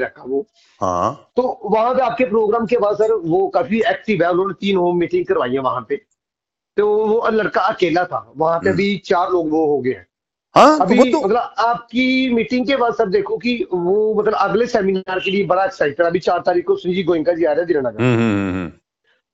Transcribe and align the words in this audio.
रखा 0.00 0.22
वो। 0.28 0.46
हाँ। 0.80 1.30
तो 1.36 1.60
वहाँ 1.64 1.94
पे 1.94 2.02
आपके 2.02 2.24
प्रोग्राम 2.24 2.66
के 2.66 2.78
बाद 2.78 2.96
सर 2.96 3.12
वो 3.12 3.48
काफ़ी 3.48 3.80
एक्टिव 3.80 4.22
है 4.22 4.30
उन्होंने 4.30 4.54
तीन 4.60 4.76
होम 4.76 4.98
मीटिंग 4.98 5.24
करवाई 5.26 5.52
है 5.52 5.58
वहाँ 5.58 5.86
पे। 5.88 5.96
तो 6.76 7.06
वो 7.06 7.28
लड़का 7.28 7.60
अकेला 7.60 8.04
था 8.04 8.32
वहाँ 8.36 8.58
पे 8.58 8.68
हम्म। 8.68 8.78
अभी 8.78 8.96
चार 9.04 9.30
लोग 9.30 9.50
वो 9.50 9.66
हो 9.66 9.80
गए 9.80 9.90
हैं। 9.90 10.06
हाँ 10.54 10.78
तो 10.78 10.84
अभी 10.84 11.12
तो 11.12 11.20
मतलब 11.20 11.54
आपकी 11.58 12.34
मीटिंग 12.34 12.66
के 12.66 12.76
बाद 12.76 12.94
सर 12.94 13.08
देखो 13.08 13.36
कि 13.36 13.66
वो 13.72 14.14
मतलब 14.14 14.34
अगले 14.34 14.66
सेमिनार 14.66 15.20
के 15.20 15.30
लिए 15.30 15.44
बड़ा 15.44 15.64
एक्साइटेड 15.64 16.06
अभी 16.06 16.18
चार 16.18 16.38
तारीख 16.46 16.66
को 16.66 16.76
सुनील 16.76 17.04
गोयंका 17.06 17.32
जी 17.32 17.44
आ 17.44 17.52
रहे 17.52 17.64
हैं 17.64 17.80
हम्म 17.80 17.86
हम्म 17.88 18.18
हम्म, 18.18 18.54
हम्म। 18.54 18.72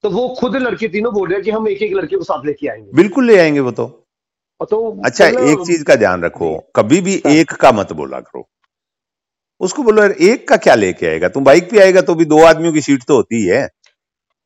तो 0.03 0.11
वो 0.11 0.29
खुद 0.29 0.57
लड़के 0.57 0.89
तीनों 0.89 1.15
बोल 1.15 1.29
रहे 1.29 1.37
हैं 1.37 1.45
कि 1.45 1.51
हम 1.51 1.69
एक 1.69 1.83
एक 1.83 1.93
लड़के 1.93 2.17
को 2.17 2.25
साथ 2.25 2.47
लेके 2.47 2.69
आएँगे। 2.69 2.91
बिल्कुल 2.95 3.27
ले 3.27 3.39
आएँगे 3.39 3.61
वो 3.61 3.71
तो। 3.71 3.87
तो 4.71 5.03
अच्छा 5.05 5.29
मतलब- 5.29 5.49
एक 5.49 5.67
चीज़ 5.67 5.85
का 5.85 5.95
ध्यान 5.97 6.25
रखो 6.25 6.73
कभी 6.77 7.01
भी 7.01 7.23
हाँ। 7.27 7.33
एक 7.33 7.53
का 7.53 7.73
मत 7.73 7.93
बोला 7.93 8.21
करो। 8.21 8.49
उसको 9.63 9.83
बोलो 9.83 10.03
यार 10.03 10.13
एक 10.13 10.49
का 10.49 10.57
क्या 10.57 10.75
लेके 10.75 11.07
आएगा? 11.07 11.29
तुम 11.29 11.45
बाइक 11.45 11.71
पे 11.71 11.81
आएगा 11.81 12.01
तो 12.01 12.15
भी 12.15 12.25
दो 12.25 12.43
आदमियों 12.45 12.73
की 12.73 12.81
सीट 12.81 13.05
तो 13.09 13.17
होती 13.17 13.47
है। 13.47 13.69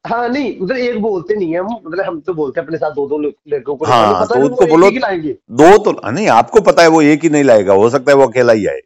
हाँ 0.04 0.28
नहीं 0.28 0.60
मतलब 0.60 0.76
एक 0.76 1.00
बोलते 1.02 1.34
नहीं 1.34 1.54
है 1.54 1.62
मतलब 1.62 2.04
हम 2.04 2.20
तो 2.20 2.34
बोलते 2.34 2.60
हैं 2.60 2.66
अपने 2.66 2.78
साथ 2.78 2.90
दो 2.90 3.06
दो 3.08 3.18
लड़कों 3.18 3.76
को 3.76 3.84
हाँ, 3.86 4.26
तो 4.26 4.40
उसको 4.40 4.66
बोलो- 4.66 4.92
दो 5.52 5.78
तो 5.78 6.10
नहीं 6.10 6.28
आपको 6.28 6.60
पता 6.60 6.82
है 6.82 6.88
वो 6.88 7.00
एक 7.02 7.22
ही 7.22 7.28
नहीं 7.28 7.44
लाएगा 7.44 7.72
हो 7.72 7.88
सकता 7.90 8.12
है 8.12 8.16
वो 8.16 8.26
अकेला 8.26 8.52
ही 8.52 8.66
आए। 8.66 8.80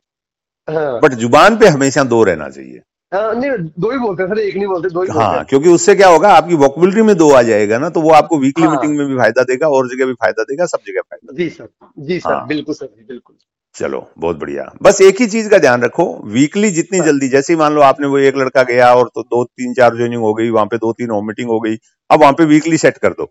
हाँ। 0.69 1.01
बट 1.01 1.15
ज़ुबान 1.15 1.59
पे 1.59 1.69
हमेशा 1.69 2.05
दो 2.05 2.23
रहना 2.25 2.49
चाहिए। 2.49 2.81
हाँ, 3.13 3.35
नहीं 3.35 3.51
दो 3.51 3.91
ही 3.91 3.99
बोलते 3.99 4.23
हैं 4.23 4.31
सर 4.31 4.39
एक 4.39 4.57
नहीं 4.57 4.67
बोलते 4.67 4.89
दो 4.89 5.03
ही 5.03 5.09
हाँ 5.13 5.45
क्योंकि 5.45 5.69
उससे 5.69 5.95
क्या 5.95 6.09
होगा 6.09 6.29
आपकी 6.29 6.55
वॉकबिलिटी 6.55 7.03
में 7.03 7.17
दो 7.17 7.31
आ 7.33 7.43
जाएगा 7.43 7.79
ना 7.79 7.89
तो 7.89 8.01
वो 8.01 8.11
आपको 8.11 8.39
वीकली 8.39 8.65
हाँ। 8.65 8.73
मीटिंग 8.73 8.97
में 8.99 9.07
भी 9.07 9.17
फ़ायदा 9.17 9.43
देगा 9.43 9.69
और 9.69 9.89
जगह 9.89 10.07
भी 10.07 10.13
फ़ायदा 10.13 10.43
देगा 10.43 10.67
सब 10.67 10.79
जगह 10.87 11.01
फ़ायदा 11.01 11.37
जी 11.37 11.49
सर 11.51 11.69
जी 11.99 12.21
सर 12.21 12.33
हाँ। 12.33 12.47
बिल्कुल 12.47 12.75
सर 12.75 12.87
जी 12.87 13.05
बिल्कुल। 13.09 13.37
चलो 13.75 14.11
बहुत 14.19 14.37
बढ़िया। 14.37 14.65
बस 14.83 15.01
एक 15.01 15.21
ही 15.21 15.27
चीज़ 15.27 15.49
का 15.49 15.59
ध्यान 15.59 15.83
रखो 15.83 16.05
वीकली 16.27 16.71
जितनी 16.71 16.99
हाँ। 16.99 17.07
जल्दी 17.07 17.29
जैसे 17.29 17.57
मान 17.57 17.73
लो 17.73 17.81
आपने 17.81 18.07
वो 18.07 18.19
एक 18.19 18.37
लड़का 18.37 18.63
गया 18.63 18.93
और 18.95 19.09
तो 19.09 19.23
दो 19.23 19.45
तीन 19.45 19.75
चार 19.75 19.97
ज्वाइनिंग 19.97 20.23
हो 20.23 20.35
गई 20.35 20.51
वहाँ 20.51 20.67
पे 20.67 20.77
दो 20.77 20.93
तीन 20.93 21.11
होम 21.11 21.27
मीटिंग 21.27 21.49
हो 21.51 21.61
गई 21.61 21.77
अब 22.11 22.21
वहाँ 22.21 22.33
पे 22.33 22.45
वीकली 22.45 22.79
सेट 22.79 22.99
कर 22.99 23.11
दो। 23.11 23.25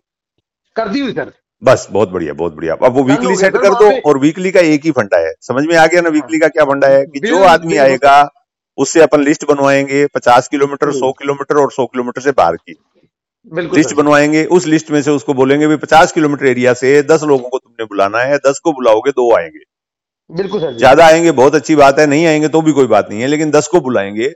कर 0.76 0.88
दी 0.88 1.00
हुई 1.00 1.12
सर। 1.12 1.32
बस 1.62 1.86
बहुत 1.92 2.10
बढ़िया 2.10 2.32
बहुत 2.32 2.54
बढ़िया। 2.56 2.74
अब 2.74 2.92
वो 2.92 3.02
वीकली 3.02 3.36
सेट 3.36 3.56
कर 3.56 3.74
दो 3.74 3.90
और 4.00 4.18
वीकली 4.18 4.50
का 4.50 4.60
एक 4.60 4.84
ही 4.84 4.90
फंडा 4.90 5.18
है। 5.18 5.32
समझ 5.40 5.64
में 5.66 5.76
आ 5.76 5.86
गया 5.86 6.00
ना 6.00 6.08
वीकली 6.08 6.38
का 6.38 6.48
क्या 6.48 6.64
फंडा 6.64 6.88
है? 6.88 7.04
कि 7.04 7.20
जो 7.20 7.42
आदमी 7.44 7.76
आएगा 7.76 8.28
उससे 8.78 9.00
अपन 9.02 9.22
लिस्ट 9.22 9.44
बनवाएँगे 9.44 10.06
पचास 10.06 10.48
किलोमीटर। 10.48 10.92
सौ 10.92 11.12
किलोमीटर 11.12 11.56
और 11.56 11.72
सौ 11.72 11.86
किलोमीटर 11.86 12.20
से 12.20 12.30
बाहर 12.30 12.56
की। 12.56 12.76
लिस्ट 13.76 13.94
बनवाएँगे 13.94 14.44
उस 14.44 14.66
लिस्ट 14.66 14.90
में 14.90 15.02
से 15.02 15.10
उसको 15.10 15.34
बोलेंगे 15.34 15.66
भी 15.66 15.76
पचास 15.76 16.12
किलोमीटर 16.12 16.46
एरिया 16.46 16.74
से 16.74 17.02
दस 17.02 17.22
लोगों 17.22 17.48
को 17.48 17.58
तुमने 17.58 17.84
बुलाना 17.84 18.18
है 18.18 18.38
दस 18.38 18.60
को 18.64 18.72
बुलाओगे 18.72 19.10
दो 19.10 19.34
आएँगे। 19.36 19.58
बिल्कुल 20.30 20.60
सर 20.60 20.76
ज़्यादा 20.76 21.06
आएँगे 21.06 21.30
बहुत 21.32 21.54
अच्छी 21.54 21.74
बात 21.76 21.98
है 21.98 22.06
नहीं 22.06 22.26
आएँगे 22.26 22.48
तो 22.48 22.60
भी 22.62 22.72
कोई 22.72 22.86
बात 22.86 23.08
नहीं 23.10 23.20
है 23.20 23.26
लेकिन 23.26 23.50
दस 23.50 23.66
को 23.68 23.80
बुलाएँगे। 23.80 24.28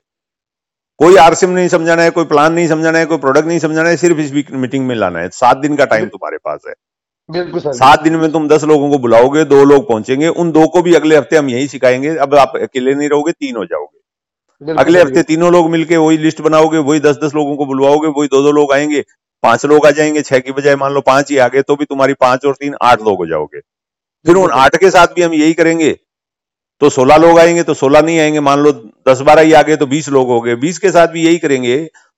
कोई 1.00 1.16
आरसीएम 1.16 1.52
नहीं 1.52 1.68
समझाना 1.68 2.02
है 2.02 2.10
कोई 2.10 2.24
प्लान 2.24 2.52
नहीं 2.52 2.68
समझाना 2.68 2.98
है 2.98 3.06
कोई 3.06 3.18
प्रोडक्ट 3.18 3.46
नहीं 3.46 3.58
समझाना 3.58 3.88
है 3.88 3.96
सिर्फ़ 3.96 4.18
इस 4.20 4.32
वीक 4.32 4.50
मीटिंग 4.54 4.86
में 4.86 4.94
लाना 4.94 5.18
है। 5.18 5.28
सात 5.30 5.56
दिन 5.56 5.76
का 5.76 5.84
टाइम 5.84 6.06
तुम्हारे 6.06 6.36
पास 6.44 6.60
है। 6.68 6.74
बिल्कुल 7.28 7.60
सर 7.60 7.72
सात 7.72 8.02
दिन 8.02 8.16
में 8.16 8.30
तुम 8.32 8.48
दस 8.48 8.64
लोगों 8.64 8.90
को 8.90 8.98
बुलाओगे 8.98 9.44
दो 9.46 9.62
लोग 9.64 9.88
पहुँचेंगे 9.88 10.28
उन 10.28 10.52
दो 10.52 10.66
को 10.68 10.82
भी 10.82 10.94
अगले 10.94 11.16
हफ़्ते 11.16 11.36
हम 11.36 11.48
यही 11.50 11.68
सिखाएँगे 11.68 12.16
अब 12.18 12.34
आप 12.36 12.52
अकेले 12.62 12.94
नहीं 12.94 13.08
रहोगे 13.08 13.32
तीन 13.32 13.56
हो 13.56 13.64
जाओगे। 13.64 14.72
अगले 14.72 15.00
हफ़्ते 15.00 15.22
तीनों 15.24 15.52
लोग 15.52 15.70
मिलके 15.70 15.96
वही 15.96 16.18
लिस्ट 16.18 16.40
बनाओगे 16.40 16.78
वही 16.80 17.00
दस 17.00 17.18
दस 17.24 17.34
लोगों 17.34 17.56
को 17.56 17.66
बुलवाओगे 17.66 18.08
वही 18.10 18.28
दो 18.28 18.42
दो 18.42 18.52
लोग 18.52 18.72
आएँगे 18.72 19.04
पाँच 19.42 19.64
लोग 19.66 19.86
आ 19.86 19.90
जाएँगे 19.90 20.22
छह 20.22 20.38
की 20.38 20.52
बजाय 20.52 20.76
मान 20.76 20.92
लो 20.92 21.00
पाँच 21.06 21.30
ही 21.30 21.38
आ 21.38 21.48
गए 21.48 21.62
तो 21.62 21.76
भी 21.76 21.84
तुम्हारी 21.84 22.14
पाँच 22.20 22.44
और 22.44 22.54
तीन 22.54 22.74
आठ 22.82 23.02
लोग 23.02 23.18
हो 23.18 23.26
जाओगे। 23.26 23.60
फिर 24.24 24.36
उन 24.36 24.50
आठ 24.54 24.76
के 24.76 24.90
साथ 24.90 25.14
भी 25.14 25.22
हम 25.22 25.34
यही 25.34 25.54
करेंगे। 25.54 25.92
तो 26.80 26.88
सोलह 26.90 27.16
लोग 27.18 27.38
आएँगे 27.38 27.62
तो 27.62 27.74
सोलह 27.74 28.02
नहीं 28.02 28.18
आएँगे 28.20 28.40
मान 28.42 28.58
लो 28.58 28.72
दस 29.08 29.20
बारह 29.22 29.42
ही 29.42 29.52
आ 29.52 29.62
गए 29.62 29.76
तो 29.76 29.86
बीस 29.86 30.08
लोग 30.10 30.28
हो 30.28 30.40
गए। 30.40 30.54
बीस 30.56 30.78
के 30.78 30.90
साथ 30.90 31.08
भी 31.08 31.22
यही 31.22 31.38
करेंगे 31.38 31.76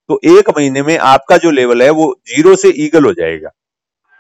तो 0.08 0.18
एक 0.26 0.50
महीने 0.50 0.82
में 0.82 0.96
आपका 0.98 1.36
जो 1.36 1.50
लेवल 1.50 1.82
है 1.82 1.90
वो 1.92 2.14
ज़ीरो 2.28 2.54
से 2.56 2.72
ईगल 2.78 3.04
हो 3.04 3.12
जाएगा। 3.14 3.50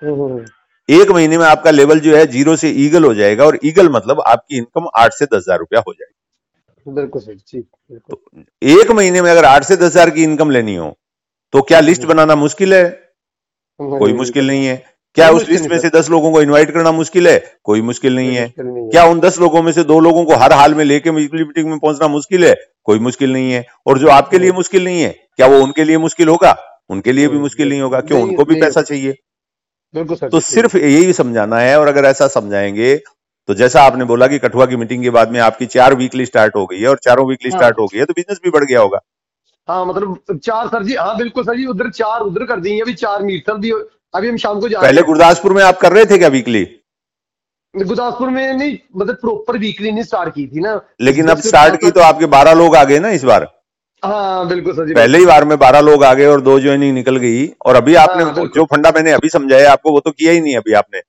हम्म, 0.02 0.14
हम्म, 0.14 0.44
एक 0.88 1.10
महीने 1.10 1.38
में 1.38 1.44
आपका 1.46 1.70
लेवल 1.70 2.00
जो 2.00 2.16
है 2.16 2.26
ज़ीरो 2.28 2.56
से 2.56 2.70
ईगल 2.80 3.04
हो 3.04 3.14
जाएगा 3.14 3.44
और 3.44 3.58
ईगल 3.64 3.88
मतलब 3.90 4.22
आपकी 4.26 4.56
इनकम 4.56 4.86
आठ 4.96 5.12
से 5.12 5.24
दस 5.26 5.36
हज़ार 5.36 5.58
रुपया 5.58 5.80
हो 5.80 5.92
जाएगी। 5.92 6.14
बिल्कुल 6.86 7.22
सर 7.22 7.34
जी 7.34 7.58
बिल्कुल। 7.58 8.44
एक 8.72 8.90
महीने 8.90 9.22
में 9.22 9.30
अगर 9.30 9.44
आठ 9.44 9.64
से 9.64 9.76
दस 9.76 9.84
हज़ार 9.84 10.10
की 10.10 10.22
इनकम 10.24 10.50
लेनी 10.50 10.74
हो 10.76 10.96
तो 11.52 11.62
क्या 11.62 11.80
लिस्ट 11.80 12.04
बनाना 12.06 12.34
मुश्किल 12.36 12.74
है? 12.74 12.84
कोई 13.80 14.12
मुश्किल 14.14 14.46
नहीं 14.46 14.66
है। 14.66 14.76
क्या 15.16 15.28
उस 15.30 15.48
लिस्ट 15.48 15.70
में 15.70 15.78
से 15.78 15.88
दस 15.88 16.08
लोगों 16.10 16.30
को 16.32 16.40
इनवाइट 16.42 16.70
करना 16.70 16.92
मुश्किल 16.92 17.28
है? 17.28 17.38
कोई 17.64 17.82
मुश्किल 17.82 18.14
नहीं 18.16 18.34
है। 18.34 18.42
है। 18.42 18.52
क्या 18.58 19.04
उन 19.04 19.20
दस 19.20 19.38
लोगों 19.40 19.62
में 19.62 19.70
से 19.72 19.84
दो 19.84 19.98
लोगों 20.00 20.24
को 20.24 20.34
हर 20.34 20.52
हाल 20.52 20.74
में 20.74 20.84
लेके 20.84 21.10
मीटिंग 21.10 21.68
में 21.68 21.78
पहुँचना 21.78 22.08
मुश्किल 22.08 22.44
है? 22.44 22.54
कोई 22.84 22.98
मुश्किल 22.98 23.32
नहीं 23.32 23.52
है। 23.52 23.64
और 23.86 23.98
जो 23.98 24.08
आपके 24.10 24.38
लिए 24.38 24.52
मुश्किल 24.52 24.84
नहीं 24.84 25.00
है 25.02 25.08
क्या 25.36 25.46
वो 25.46 25.62
उनके 25.62 25.84
लिए 25.84 25.98
मुश्किल 25.98 26.28
होगा? 26.28 26.56
उनके 26.90 27.12
लिए 27.12 27.28
भी 27.28 27.38
मुश्किल 27.38 27.68
नहीं 27.68 27.80
होगा। 27.80 28.00
क्यों? 28.00 28.22
उनको 28.22 28.44
भी 28.44 28.60
पैसा 28.60 28.82
चाहिए। 28.82 29.14
बिल्कुल 29.94 30.28
तो 30.28 30.40
सिर्फ़ 30.42 30.76
यही 30.76 31.12
समझाना 31.12 31.58
है 31.58 31.78
और 31.80 31.88
अगर 31.88 32.04
ऐसा 32.04 32.26
समझाएँगे 32.28 32.96
तो 33.48 33.54
जैसा 33.54 33.82
आपने 33.82 34.04
बोला 34.04 34.26
कि 34.26 34.38
कठुआ 34.38 34.66
की 34.66 34.76
मीटिंग 34.76 35.02
के 35.02 35.10
बाद 35.10 35.30
में 35.32 35.40
आपकी 35.40 35.66
चार 35.68 35.94
वीकली 35.94 36.26
स्टार्ट 36.26 36.56
हो 36.56 36.64
गई 36.66 36.80
है 36.80 36.88
और 36.88 36.98
चारों 37.04 37.28
वीकली 37.28 37.50
हाँ। 37.50 37.58
स्टार्ट 37.58 37.78
हो 37.78 37.86
गई 37.86 37.98
है 37.98 38.04
तो 38.04 38.12
बिज़नेस 38.12 38.40
भी 38.44 38.50
बढ़ 38.50 38.64
गया 38.64 38.80
होगा। 38.80 38.98
हाँ 39.68 39.84
मतलब 39.86 40.38
चार 40.44 40.66
सर 40.66 40.82
जी 40.82 40.94
हाँ 40.94 41.16
बिल्कुल 41.16 41.44
सर 41.44 41.56
जी 41.56 41.66
उधर 41.66 41.90
चार 41.90 42.20
उधर 42.20 42.44
कर 42.44 42.60
दी 42.60 42.78
अभी 42.80 42.94
चार 42.94 43.22
मीट 43.22 43.46
सर 43.46 43.58
भी 43.58 43.70
अभी 44.14 44.28
हम 44.28 44.36
शाम 44.36 44.60
को 44.60 44.68
जा 44.68 44.80
पहले 44.80 45.02
गुरदासपुर 45.02 45.52
में 45.52 45.62
आप 45.62 45.78
कर 45.80 45.92
रहे 45.92 46.04
थे 46.04 46.18
क्या 46.18 46.28
वीकली 46.28 46.64
गुरदासपुर 47.74 48.30
में 48.30 48.52
नहीं 48.52 48.76
मतलब 48.96 49.14
प्रॉपर 49.14 49.58
वीकली 49.58 49.90
नहीं 49.92 50.02
स्टार्ट 50.04 50.34
की 50.34 50.46
थी 50.46 50.60
ना। 50.60 50.80
लेकिन 51.00 51.28
अब 51.28 51.40
स्टार्ट 51.40 51.80
की 51.80 51.90
तो 51.90 52.00
आपके 52.00 52.26
बारह 52.34 52.52
लोग 52.52 52.76
आ 52.76 52.84
गए 52.84 52.98
ना 52.98 53.08
इस 53.10 53.24
बार? 53.24 53.46
हाँ 54.02 54.46
बिल्कुल 54.48 54.74
सर 54.74 54.86
जी 54.86 54.94
पहले 54.94 55.18
ही 55.18 55.26
बार 55.26 55.44
में 55.44 55.56
बारह 55.58 55.80
लोग 55.80 56.04
आ 56.04 56.12
गए 56.14 56.26
और 56.26 56.40
दो 56.40 56.58
ज्वाइनिंग 56.60 56.94
निकल 56.94 57.16
गई। 57.16 57.46
और 57.66 57.76
अभी 57.76 57.94
आपने 57.94 58.24
हाँ, 58.24 58.46
जो 58.54 58.64
फंडा 58.64 58.92
मैंने 58.94 59.12
अभी 59.12 59.28
समझाया 59.28 59.72
आपको 59.72 59.92
वो 59.92 60.00
तो 60.00 60.10
किया 60.10 60.32
ही 60.32 60.40
नहीं 60.40 60.56
अभी 60.56 60.72
आपने। 60.72 61.00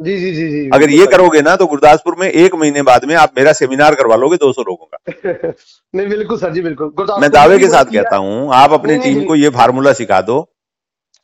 जी 0.00 0.16
जी 0.18 0.30
जी 0.32 0.48
जी 0.50 0.68
अगर 0.74 0.90
ये 0.90 1.06
करोगे 1.06 1.40
ना 1.42 1.54
तो 1.56 1.66
गुरदासपुर 1.66 2.16
में 2.18 2.28
एक 2.28 2.54
महीने 2.54 2.82
बाद 2.82 3.04
में 3.04 3.14
आप 3.16 3.32
मेरा 3.38 3.52
सेमिनार 3.52 3.94
करवा 3.94 4.16
लोगे 4.16 4.36
200 4.36 4.64
लोगों 4.66 4.86
का। 4.86 4.98
नहीं 5.94 6.08
बिल्कुल 6.08 6.38
सर 6.38 6.52
जी 6.52 6.60
बिल्कुल। 6.62 7.06
मैं 7.20 7.30
दावे 7.30 7.58
के 7.58 7.68
साथ 7.68 7.92
कहता 7.92 8.16
हूँ 8.16 8.54
आप 8.54 8.72
अपनी 8.72 8.98
टीम 8.98 9.24
को 9.24 9.34
ये 9.36 9.48
फार्मूला 9.58 9.92
सिखा 9.92 10.20
दो। 10.20 10.38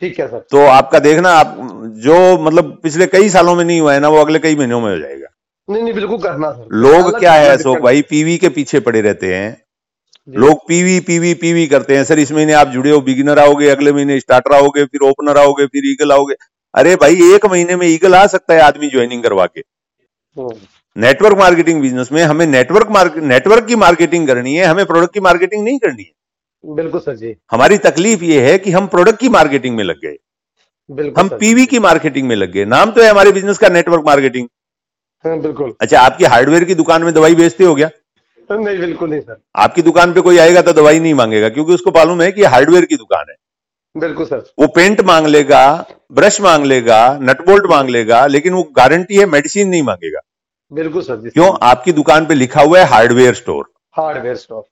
ठीक 0.02 0.18
है 0.20 0.26
सर। 0.28 0.38
तो 0.50 0.64
आपका 0.66 0.98
देखना 0.98 1.30
आप 1.30 1.56
जो 2.04 2.16
मतलब 2.38 2.78
पिछले 2.82 3.06
कई 3.06 3.28
सालों 3.28 3.54
में 3.54 3.64
नहीं 3.64 3.80
हुआ 3.80 3.92
है 3.94 4.00
ना 4.00 4.08
वो 4.08 4.20
अगले 4.20 4.38
कई 4.38 4.56
महीनों 4.56 4.80
में 4.80 4.90
हो 4.90 4.98
जाएगा। 4.98 5.28
नहीं 5.68 5.82
नहीं 5.82 5.94
बिल्कुल 5.94 6.18
करना 6.18 6.50
सर। 6.52 6.66
लोग 6.72 7.18
क्या 7.18 7.32
है 7.32 7.48
अशोक। 7.48 7.78
भाई? 7.78 8.02
पीवी 8.02 8.36
के 8.38 8.48
पीछे 8.48 8.80
पड़े 8.80 9.00
रहते 9.00 9.34
हैं। 9.34 9.62
लोग 10.28 10.66
पीवी 10.68 10.98
पीवी 11.00 11.32
पीवी 11.34 11.66
करते 11.66 11.96
हैं। 11.96 12.04
सर 12.04 12.18
इस 12.18 12.32
महीने 12.32 12.52
आप 12.52 12.68
जुड़े 12.68 12.90
हो 12.90 13.00
बिगिनर 13.00 13.38
आओगे 13.38 13.68
अगले 13.68 13.92
महीने 13.92 14.18
स्टार्टर 14.20 14.54
आओगे 14.54 14.84
फिर 14.84 15.08
ओपनर 15.08 15.38
आओगे 15.38 15.66
फिर 15.66 15.90
ईगल 15.90 16.12
आओगे। 16.12 16.34
अरे 16.74 16.94
भाई 16.96 17.34
एक 17.34 17.46
महीने 17.46 17.76
में 17.76 17.86
ईगल 17.86 18.14
आ 18.14 18.26
सकता 18.26 18.54
है 18.54 18.60
आदमी 18.60 18.88
ज्वाइनिंग 18.88 19.22
करवा 19.22 19.46
के। 19.46 19.60
हम्म, 20.36 20.54
नेटवर्क 20.96 21.38
मार्केटिंग 21.38 21.80
बिज़नेस 21.80 22.08
में 22.12 22.22
हमें 22.22 22.46
नेटवर्क 22.46 22.88
मार्केट 22.90 23.22
नेटवर्क 23.22 23.66
की 23.66 23.76
मार्केटिंग 23.76 24.26
करनी 24.26 24.54
है 24.54 24.64
हमें 24.64 24.84
प्रोडक्ट 24.86 25.14
की 25.14 25.20
मार्केटिंग 25.20 25.64
नहीं 25.64 25.78
करनी 25.78 26.02
है। 26.02 26.10
बिल्कुल 26.64 27.00
सर 27.00 27.16
जी। 27.16 27.34
हमारी 27.50 27.78
तकलीफ़ 27.78 28.22
ये 28.24 28.40
है 28.42 28.58
कि 28.58 28.70
हम 28.70 28.86
प्रोडक्ट 28.86 29.20
की 29.20 29.28
मार्केटिंग 29.28 29.76
में 29.76 29.84
लग 29.84 30.00
गए। 30.00 30.16
बिल्कुल 30.90 31.20
हम 31.20 31.28
पीवी 31.38 31.66
की 31.66 31.78
मार्केटिंग 31.78 32.28
में 32.28 32.34
लग 32.36 32.52
गए। 32.52 32.64
नाम 32.66 32.90
तो 32.90 33.02
है 33.02 33.08
हमारे 33.10 33.32
बिज़नेस 33.32 33.58
का 33.58 33.68
नेटवर्क 33.68 34.04
मार्केटिंग 34.06 34.48
हाँ, 35.24 35.38
बिल्कुल। 35.40 35.74
अच्छा 35.80 36.00
आपकी 36.00 36.24
हार्डवेयर 36.24 36.64
की 36.64 36.74
दुकान 36.74 37.02
में 37.02 37.12
दवाई 37.14 37.34
बेचते 37.34 37.64
हो 37.64 37.74
क्या? 37.74 37.90
नहीं 38.50 38.78
बिल्कुल 38.78 39.10
नहीं 39.10 39.20
सर। 39.20 39.36
आपकी 39.56 39.82
दुकान 39.82 40.12
पे 40.12 40.20
कोई 40.20 40.38
आएगा 40.38 40.62
तो 40.62 40.72
दवाई 40.72 40.98
नहीं 41.00 41.14
मांगेगा 41.14 41.48
क्योंकि 41.48 41.72
उसको 41.72 41.90
मालूम 41.90 42.22
है 42.22 42.30
कि 42.32 42.42
हार्डवेयर 42.44 42.84
की 42.84 42.96
दुकान 42.96 43.24
है। 43.30 43.36
बिल्कुल 43.96 44.26
सर। 44.26 44.42
वो 44.58 44.66
पेंट 44.66 45.00
मांग 45.00 45.26
लेगा 45.26 45.64
ब्रश 46.12 46.40
मांग 46.40 46.64
लेगा 46.64 46.98
नटबोल्ट 47.22 47.66
मांग 47.70 47.88
लेगा 47.88 48.26
लेकिन 48.26 48.52
वो 48.52 48.62
गारंटी 48.76 49.16
है 49.16 49.26
मेडिसिन 49.26 49.68
नहीं 49.68 49.82
मांगेगा। 49.82 50.20
बिल्कुल 50.72 51.02
सर 51.02 51.16
जी। 51.16 51.30
क्यों? 51.30 51.52
आपकी 51.62 51.92
दुकान 51.92 52.26
पे 52.26 52.34
लिखा 52.34 52.62
हुआ 52.62 52.78
है 52.78 52.86
हार्डवेयर 52.86 53.34
स्टोर 53.34 53.72
हार्डवेयर 53.96 54.36
स्टोर 54.36 54.62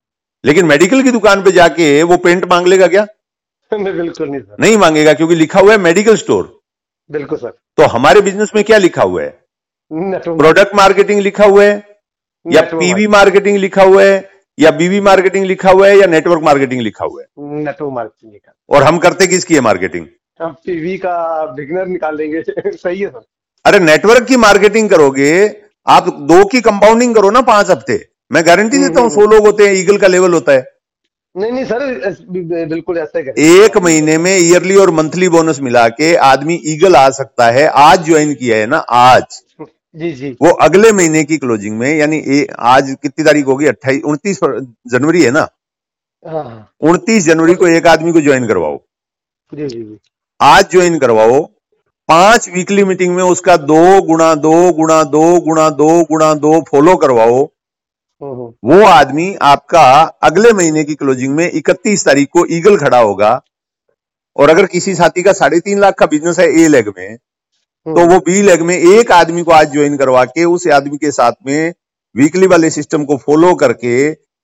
लेकिन 0.44 0.66
मेडिकल 0.66 1.02
की 1.02 1.10
दुकान 1.10 1.42
पे 1.42 1.52
जाके 1.52 2.02
वो 2.02 2.16
पेंट 2.16 2.44
मांग 2.44 2.66
लेगा 2.66 2.86
क्या? 2.86 3.06
नहीं 3.72 3.84
बिल्कुल 3.84 4.28
नहीं 4.28 4.40
सर। 4.40 4.56
नहीं 4.60 4.76
मांगेगा 4.76 5.12
क्योंकि 5.12 5.34
लिखा 5.34 5.60
हुआ 5.60 5.72
है 5.72 5.78
मेडिकल 5.78 6.16
स्टोर। 6.16 6.62
बिल्कुल 7.10 7.38
सर। 7.38 7.52
तो 7.76 7.82
हमारे 7.82 8.20
बिज़नेस 8.20 8.50
में 8.54 8.64
क्या 8.64 8.78
लिखा 8.78 9.02
हुआ 9.02 9.22
है? 9.22 9.44
प्रोडक्ट 9.92 10.74
मार्केटिंग 10.74 11.20
लिखा 11.20 11.44
हुआ 11.44 11.64
है 11.64 12.00
या 12.46 12.62
पीवी 12.62 13.06
मार्केटिंग 13.06 13.56
लिखा 13.58 13.82
हुआ 13.82 14.02
है 14.02 14.30
या 14.58 14.70
बीवी 14.70 15.00
मार्केटिंग 15.00 15.46
लिखा 15.46 15.70
हुआ 15.70 15.88
है 15.88 15.98
या 15.98 16.06
नेटवर्क 16.06 16.42
मार्केटिंग 16.42 16.80
लिखा 16.80 17.04
हुआ 17.04 17.22
है? 17.22 17.26
नेटवर्क 17.38 17.92
मार्केटिंग 17.92 18.40
का 18.40 18.76
और 18.76 18.82
हम 18.82 18.98
करते 18.98 19.26
किसकी 19.26 19.54
है 19.54 19.60
मार्केटिंग 19.60 20.06
पीवी 20.42 20.96
का 20.98 21.46
बिगनर 21.46 21.86
निकाल 21.86 22.16
लेंगे 22.16 22.42
सही 22.76 23.00
है 23.00 23.08
सर। 23.08 23.22
अरे 23.66 23.78
नेटवर्क 23.78 24.22
की 24.22 24.36
मार्केटिंग 24.36 24.90
करोगे 24.90 25.56
आप 25.86 26.08
दो 26.08 26.44
की 26.44 26.60
कंपाउंडिंग 26.60 27.14
करो 27.14 27.30
ना 27.30 27.40
पाँच 27.40 27.70
हफ़्ते। 27.70 28.11
मैं 28.32 28.44
गारंटी 28.46 28.78
देता 28.78 29.00
हूँ 29.00 29.10
सौ 29.10 29.26
लोग 29.26 29.46
होते 29.46 29.66
हैं 29.66 29.74
ईगल 29.74 29.96
का 29.98 30.08
लेवल 30.08 30.32
होता 30.34 30.52
है। 30.52 30.64
नहीं 31.34 31.52
नहीं 31.52 31.64
सर 31.64 32.66
बिल्कुल 32.68 32.98
ऐसा 32.98 33.18
ही 33.18 33.48
एक 33.56 33.76
महीने 33.78 34.16
में 34.18 34.36
ईयरली 34.36 34.76
और 34.76 34.90
मंथली 34.90 35.28
बोनस 35.28 35.60
मिला 35.60 35.88
के 35.90 36.14
आदमी 36.24 36.60
ईगल 36.72 36.96
आ 36.96 37.08
सकता 37.10 37.50
है 37.50 37.66
आज 37.82 38.04
ज्वाइन 38.06 38.34
किया 38.34 38.56
है 38.56 38.66
ना 38.66 38.76
आज। 38.76 39.40
जी 39.94 40.10
जी। 40.12 40.30
वो 40.42 40.50
अगले 40.66 40.92
महीने 40.92 41.22
की 41.24 41.36
क्लोजिंग 41.38 41.78
में 41.78 41.88
यानी 41.96 42.46
आज 42.58 42.94
कितनी 43.02 43.24
तारीख 43.24 43.46
होगी? 43.46 43.66
अट्ठाईस 43.66 44.02
उनतीस 44.04 44.40
जनवरी 44.92 45.22
है 45.22 45.30
ना? 45.30 45.46
हाँ 46.24 46.44
हाँ। 46.44 46.68
उनतीस 46.80 47.24
जनवरी 47.24 47.54
को 47.54 47.66
एक 47.68 47.86
आदमी 47.86 48.12
को 48.12 48.20
ज्वाइन 48.20 48.46
करवाओ। 48.48 48.76
जी 49.52 49.66
जी 49.68 49.98
आज 50.40 50.70
ज्वाइन 50.70 50.98
करवाओ 50.98 51.40
पाँच 52.08 52.48
वीकली 52.54 52.84
मीटिंग 52.84 53.14
में 53.16 53.22
उसका 53.24 53.56
दो 53.56 54.00
गुणा 54.02 54.34
दो 54.36 54.52
गुणा 54.72 55.02
दो 55.06 55.24
गुणा 55.40 55.68
दो 55.72 55.88
गुणा 56.04 56.32
दो 56.36 56.60
फॉलो 56.70 56.96
करवाओ 56.96 57.28
हम्म, 57.28 57.40
हम्म, 57.40 57.61
वो 58.22 58.82
आदमी 58.86 59.34
आपका 59.42 59.82
अगले 60.24 60.52
महीने 60.52 60.84
की 60.84 60.94
क्लोजिंग 60.94 61.34
में 61.36 61.50
इकतीस 61.50 62.04
तारीख 62.06 62.28
को 62.32 62.44
ईगल 62.50 62.76
खड़ा 62.78 62.98
होगा। 62.98 63.40
और 64.36 64.50
अगर 64.50 64.66
किसी 64.68 64.94
साथी 64.94 65.22
का 65.22 65.32
साढ़े 65.34 65.58
तीन 65.60 65.80
लाख 65.80 65.94
का 65.94 66.06
बिज़नेस 66.08 66.38
है 66.38 66.46
ए 66.54 66.66
लेग 66.68 66.88
में 66.88 67.16
तो 67.16 67.90
हम्म, 67.92 68.12
वो 68.12 68.18
बी 68.20 68.42
लेग 68.42 68.60
में 68.62 68.74
एक 68.76 69.10
आदमी 69.12 69.42
को 69.42 69.52
आज 69.52 69.72
ज्वाइन 69.72 69.96
करवा 69.96 70.24
के 70.26 70.44
उस 70.46 70.66
आदमी 70.72 70.96
के 70.98 71.10
साथ 71.12 71.32
में 71.46 71.72
वीकली 72.14 72.46
वाले 72.46 72.70
सिस्टम 72.70 73.04
को 73.04 73.16
फॉलो 73.16 73.54
करके 73.54 73.96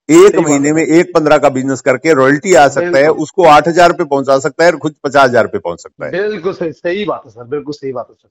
एक 0.08 0.36
महीने 0.38 0.72
में 0.72 0.82
एक 0.82 1.12
पंद्रह 1.14 1.38
का 1.38 1.48
बिज़नेस 1.50 1.80
करके 1.80 2.12
रॉयल्टी 2.14 2.54
आ 2.54 2.66
सकता 2.70 2.98
है 2.98 3.08
उसको 3.24 3.44
आठ 3.46 3.68
हज़ार 3.68 3.92
पे 3.92 4.04
पहुँचा 4.06 4.38
सकता 4.38 4.64
है 4.64 4.70
और 4.70 4.78
खुद 4.78 4.94
पचास 5.04 5.28
हज़ार 5.28 5.46
पे 5.46 5.58
पहुँच 5.58 5.82
सकता 5.82 6.06
है। 6.06 6.10
बिल्कुल 6.12 6.52
सही 6.54 6.72
सही 6.72 7.04
बात 7.04 7.22
है 7.26 7.30
सर 7.30 7.44
बिल्कुल 7.46 7.74
सही 7.74 7.92
बात 7.92 8.06
है 8.10 8.14
सर। 8.14 8.28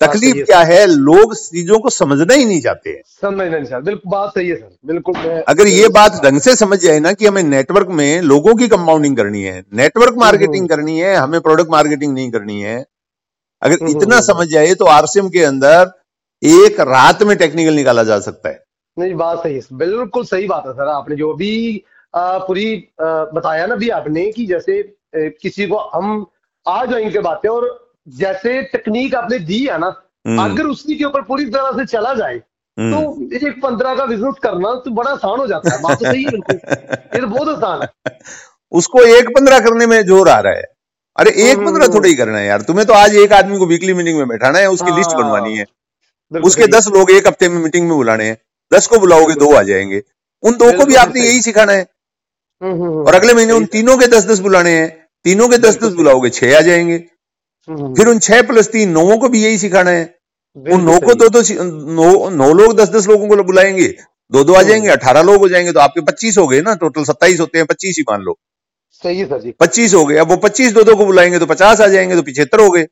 तकलीफ़ 0.00 0.44
क्या 0.46 0.58
है? 0.60 0.86
लोग 0.86 1.34
चीज़ों 1.36 1.78
को 1.80 1.90
समझना 1.90 2.34
ही 2.34 2.44
नहीं 2.44 2.60
चाहते 2.60 2.90
हैं। 2.90 3.02
समझ 3.22 3.46
नहीं 3.48 3.64
सर 3.64 3.80
बिल्कुल 3.82 4.10
बात 4.10 4.34
सही 4.34 4.48
है 4.48 4.56
सर। 4.56 4.76
बिल्कुल 4.86 5.14
अगर 5.48 5.66
ये 5.68 5.88
बात 5.88 6.20
ढंग 6.24 6.40
से 6.40 6.54
समझ 6.56 6.78
जाए 6.80 6.98
ना 7.00 7.12
कि 7.12 7.26
हमें 7.26 7.42
नेटवर्क 7.44 7.88
में 7.92 8.20
लोगों 8.22 8.54
की 8.54 8.68
कंपाउंडिंग 8.68 9.16
करनी 9.16 9.42
है 9.42 9.62
नेटवर्क 9.74 10.14
मार्केटिंग 10.18 10.68
करनी 10.68 10.98
है 10.98 11.14
हमें 11.16 11.40
प्रोडक्ट 11.40 11.70
मार्केटिंग 11.70 12.12
नहीं 12.14 12.30
करनी 12.30 12.60
है 12.60 12.76
अगर 13.62 13.74
हम्म, 13.74 13.90
इतना 13.90 14.16
हम्म, 14.16 14.24
समझ 14.24 14.46
जाए 14.48 14.74
तो 14.74 14.84
आरसीएम 14.90 15.28
के 15.28 15.44
अंदर 15.44 15.90
एक 16.42 16.80
रात 16.88 17.22
में 17.22 17.36
टेक्निकल 17.36 17.74
निकाला 17.74 18.02
जा 18.02 18.18
सकता 18.20 18.48
है। 18.48 18.62
नहीं 18.96 19.14
बात 19.14 19.42
सही 19.42 19.54
है 19.54 19.76
बिल्कुल 19.78 20.24
सही 20.24 20.46
बात 20.46 20.66
है 20.66 20.72
सर। 20.72 20.88
आपने 20.88 21.16
जो 21.16 21.32
भी 21.34 21.52
पूरी 22.18 22.66
बताया 23.00 23.66
ना 23.66 23.74
भी 23.76 23.88
आपने 23.90 24.30
कि 24.32 24.46
जैसे 24.46 24.82
किसी 25.16 25.66
को 25.66 25.78
हम 25.94 26.26
आ 26.66 26.84
ज्वाइन 26.84 27.10
के 27.12 27.18
बात 27.20 27.46
और 27.46 27.66
जैसे 28.06 28.60
टेक्निक 28.64 29.14
आपने 29.14 29.38
दी 29.40 29.58
है 29.64 29.78
ना 29.78 29.86
हम्म, 30.26 30.44
अगर 30.44 30.66
उसी 30.66 30.96
के 30.96 31.04
ऊपर 31.04 31.22
पूरी 31.22 31.44
तरह 31.46 31.70
से 31.76 31.84
चला 31.86 32.12
जाए 32.14 32.34
हम्म। 32.76 32.92
तो 32.94 33.36
एक 33.36 33.60
पंद्रह 33.62 33.94
का 33.94 34.04
बिज़नेस 34.06 34.34
करना 34.42 34.74
तो 34.84 34.90
बड़ा 34.92 35.10
आसान 35.10 35.38
हो 35.38 35.46
जाता 35.46 35.74
है 35.74 35.80
बात 35.82 35.98
तो 35.98 36.04
सही 36.04 36.24
है 36.24 36.32
ये 36.32 37.20
तो 37.20 37.26
बहुत 37.26 37.48
आसान 37.48 37.82
है। 37.82 38.18
उसको 38.72 39.02
एक 39.08 39.28
पंद्रह 39.30 39.60
करने 39.60 39.86
में 39.86 40.02
ज़ोर 40.06 40.28
आ 40.28 40.38
रहा 40.40 40.52
है। 40.52 40.64
अरे 41.16 41.30
एक 41.30 41.56
हम्म, 41.56 41.66
पंद्रह। 41.66 41.94
थोड़ा 41.94 42.08
ही 42.08 42.14
करना 42.14 42.38
है 42.38 42.46
यार 42.46 42.62
तुम्हें 42.62 42.86
तो 42.86 42.92
आज 42.94 43.14
एक 43.16 43.32
आदमी 43.32 43.58
को 43.58 43.66
वीकली 43.66 43.94
मीटिंग 43.94 44.18
में 44.18 44.28
बैठाना 44.28 44.58
है 44.58 44.70
उसकी 44.70 44.96
लिस्ट 44.96 45.10
हाँ, 45.10 45.22
बनवानी 45.22 45.56
है। 45.56 45.64
उसके 46.32 46.66
दस 46.68 46.88
लोग 46.94 47.10
एक 47.10 47.26
हफ़्ते 47.26 47.48
में 47.48 47.58
मीटिंग 47.62 47.88
में 47.88 47.96
बुलाने 47.96 48.24
हैं 48.24 48.36
दस 48.72 48.86
को 48.86 48.98
बुलाओगे 48.98 49.34
दो 49.34 49.52
आ 49.54 49.62
जाएँगे। 49.62 50.02
उन 50.42 50.56
दो 50.56 50.72
को 50.78 50.84
भी 50.84 50.94
आपने 50.96 51.20
यही 51.20 51.42
सिखाना 51.42 51.72
है। 51.72 51.82
और 52.62 53.14
अगले 53.14 53.34
महीने 53.34 53.52
उन 53.52 53.64
तीनों 53.72 53.96
के 53.96 54.06
दस 54.08 54.26
दस 54.26 54.38
बुलाने 54.40 54.70
हैं 54.70 54.88
तीनों 55.24 55.48
के 55.48 55.58
दस 55.58 55.78
दस 55.82 55.92
बुलाओगे 55.94 56.30
छह 56.30 56.56
आ 56.58 56.60
जाएँगे। 56.60 57.04
फिर 57.68 58.08
उन 58.08 58.18
छह 58.18 58.42
प्लस 58.42 58.68
तीन 58.68 58.90
नौों 58.90 59.16
को 59.18 59.28
भी 59.28 59.42
यही 59.44 59.58
सिखाना 59.58 59.90
है। 59.90 60.04
उन 60.56 60.82
नौ 60.82 60.98
को। 61.00 61.14
दो 61.14 61.28
दो 61.28 61.40
नौ 61.94 62.28
नौ 62.30 62.52
लोग 62.52 62.76
दस 62.76 62.88
दस 62.88 63.08
लोगों 63.08 63.28
को 63.28 63.42
बुलाएँगे 63.44 63.88
दो 64.32 64.42
दो 64.44 64.54
आ 64.54 64.58
हम्म। 64.58 64.68
जाएँगे 64.68 64.88
अठारह 64.88 65.22
लोग 65.22 65.36
हो 65.36 65.48
जाएँगे 65.48 65.72
तो 65.72 65.80
आपके 65.80 66.00
पच्चीस 66.00 66.38
हो 66.38 66.46
गए 66.48 66.60
ना 66.60 66.74
टोटल 66.74 67.04
सत्ताईस 67.04 67.40
होते 67.40 67.58
हैं 67.58 67.66
पच्चीस 67.66 67.96
ही 67.98 68.04
मान 68.10 68.22
लो। 68.22 68.38
सही 69.04 69.18
है 69.18 69.26
सर 69.26 69.40
जी। 69.40 69.50
पच्चीस 69.60 69.94
हो 69.94 70.04
गए 70.06 70.16
अब 70.16 70.30
वो 70.30 70.36
पच्चीस 70.36 70.72
दो 70.72 70.82
दो 70.82 70.94
को 70.96 71.06
बुलाएँगे 71.06 71.38
तो 71.38 71.46
पचास 71.46 71.80
आ 71.80 71.86
जाएँगे 71.88 72.16
तो 72.16 72.22
पिछहत्तर 72.22 72.60
हो 72.60 72.70
गए। 72.70 72.86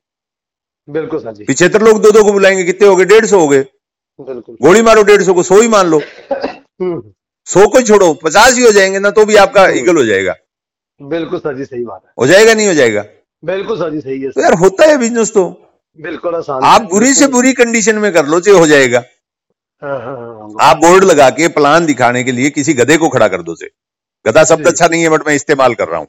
बिल्कुल 0.88 1.20
सर 1.20 1.32
जी। 1.35 1.44
पिछहत्तर 1.44 1.82
लोग 1.82 2.00
दो 2.03 2.11
दो 2.11 2.23
को 2.25 2.32
बुलाएँगे 2.32 2.65
कितने 2.65 2.88
हो 2.88 2.97
गए? 2.97 3.05
डेढ़ 3.05 3.27
सौ 3.27 3.38
हो 3.41 3.49
गए। 3.49 3.62
बिल्कुल। 4.19 4.56
गोली 4.62 4.82
मारो 4.82 5.03
डेढ़ 5.03 5.23
सौ 5.23 5.35
को 5.35 5.43
सौ 5.43 5.61
ही 5.61 5.69
मान 5.69 5.87
लो। 5.87 5.99
हम्म, 6.32 7.00
सौ 7.47 7.67
को 7.69 7.81
छोड़ो 7.82 8.12
पचास 8.15 8.55
ही 8.56 8.65
हो 8.65 8.70
जाएँगे 8.73 8.99
ना 8.99 9.11
तो 9.11 9.25
भी 9.25 9.37
आपका 9.37 9.62
हम्म। 9.62 9.79
ईगल 9.79 9.97
हो 9.97 10.05
जाएगा। 10.05 10.35
बिल्कुल 11.00 11.38
सर 11.38 11.56
जी 11.56 11.65
सही 11.65 11.85
बात 11.85 12.00
है। 12.05 12.12
हो 12.19 12.27
जाएगा 12.27 12.55
नहीं 12.55 12.67
हो 12.67 12.75
जाएगा? 12.75 13.05
बिल्कुल 13.44 13.79
सर 13.79 13.91
जी 13.91 14.00
सही 14.00 14.20
है 14.20 14.31
तो 14.31 14.43
यार 14.43 14.55
होता 14.58 14.87
है 14.91 14.96
बिज़नेस 14.99 15.32
तो। 15.32 15.44
बिल्कुल 15.99 16.35
आसान 16.35 16.62
आप 16.64 16.82
बुरी 16.91 17.12
से 17.14 17.26
बुरी 17.26 17.52
कंडीशन 17.52 17.99
में 17.99 18.12
कर 18.12 18.26
लो 18.26 18.41
जो 18.41 18.58
हो 18.58 18.67
जाएगा। 18.67 18.99
हाँ, 19.82 19.99
हाँ, 20.00 20.17
हाँ, 20.17 20.49
आप 20.61 20.76
बोर्ड 20.76 21.05
लगा 21.05 21.29
के 21.31 21.49
प्लान 21.49 21.87
दिखाने 21.87 22.23
के 22.25 22.32
लिए 22.32 22.50
किसी 22.50 22.75
गधे 22.75 22.96
को 22.96 23.08
खड़ा 23.08 23.29
कर 23.29 23.43
दो 23.43 23.55
से 23.55 23.70
गधा 24.25 24.44
शब्द 24.44 24.67
अच्छा 24.67 24.87
नहीं 24.87 25.02
है 25.02 25.08
बट 25.08 25.26
मैं 25.26 25.35
इस्तेमाल 25.35 25.75
कर 25.75 25.88
रहा 25.88 25.99
हूँ। 26.00 26.06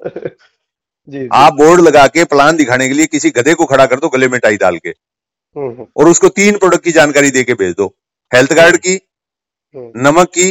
आप 1.33 1.53
बोर्ड 1.53 1.81
लगा 1.81 2.05
के 2.07 2.23
प्लान 2.25 2.57
दिखाने 2.57 2.87
के 2.87 2.93
लिए 2.93 3.05
किसी 3.05 3.29
गधे 3.29 3.53
को 3.53 3.65
खड़ा 3.65 3.85
कर 3.85 3.99
दो 3.99 4.09
गले 4.09 4.27
में 4.27 4.39
टाई 4.39 4.57
डाल 4.57 4.77
के। 4.77 4.89
हम्म, 4.89 5.67
हम्म, 5.67 5.85
और 5.97 6.07
उसको 6.09 6.29
तीन 6.29 6.57
प्रोडक्ट 6.57 6.83
की 6.83 6.91
जानकारी 6.91 7.31
दे 7.31 7.43
के 7.43 7.53
भेज 7.53 7.73
दो। 7.77 7.85
हेल्थ 8.31 8.53
कार्ड 8.53 8.77
की 8.77 8.93
हम्म, 8.93 9.91
नमक 10.07 10.29
की 10.29 10.49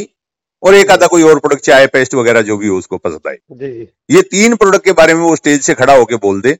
और 0.62 0.75
एक 0.75 0.90
आधा 0.90 1.06
कोई 1.06 1.22
और 1.22 1.38
प्रोडक्ट 1.38 1.64
चाय 1.64 1.86
पेस्ट 1.86 2.14
वगैरह 2.14 2.42
जो 2.42 2.56
भी 2.56 2.69
हो 2.69 2.76
उसको 2.78 2.98
पसंद 2.98 3.28
आए। 3.28 3.86
ये 4.10 4.22
तीन 4.31 4.54
प्रोडक्ट 4.56 4.84
के 4.84 4.92
बारे 4.92 5.14
में 5.14 5.22
वो 5.22 5.34
स्टेज 5.36 5.60
से 5.62 5.75
खड़ा 5.75 5.94
होके 5.94 6.16
बोल 6.16 6.40
दे। 6.40 6.56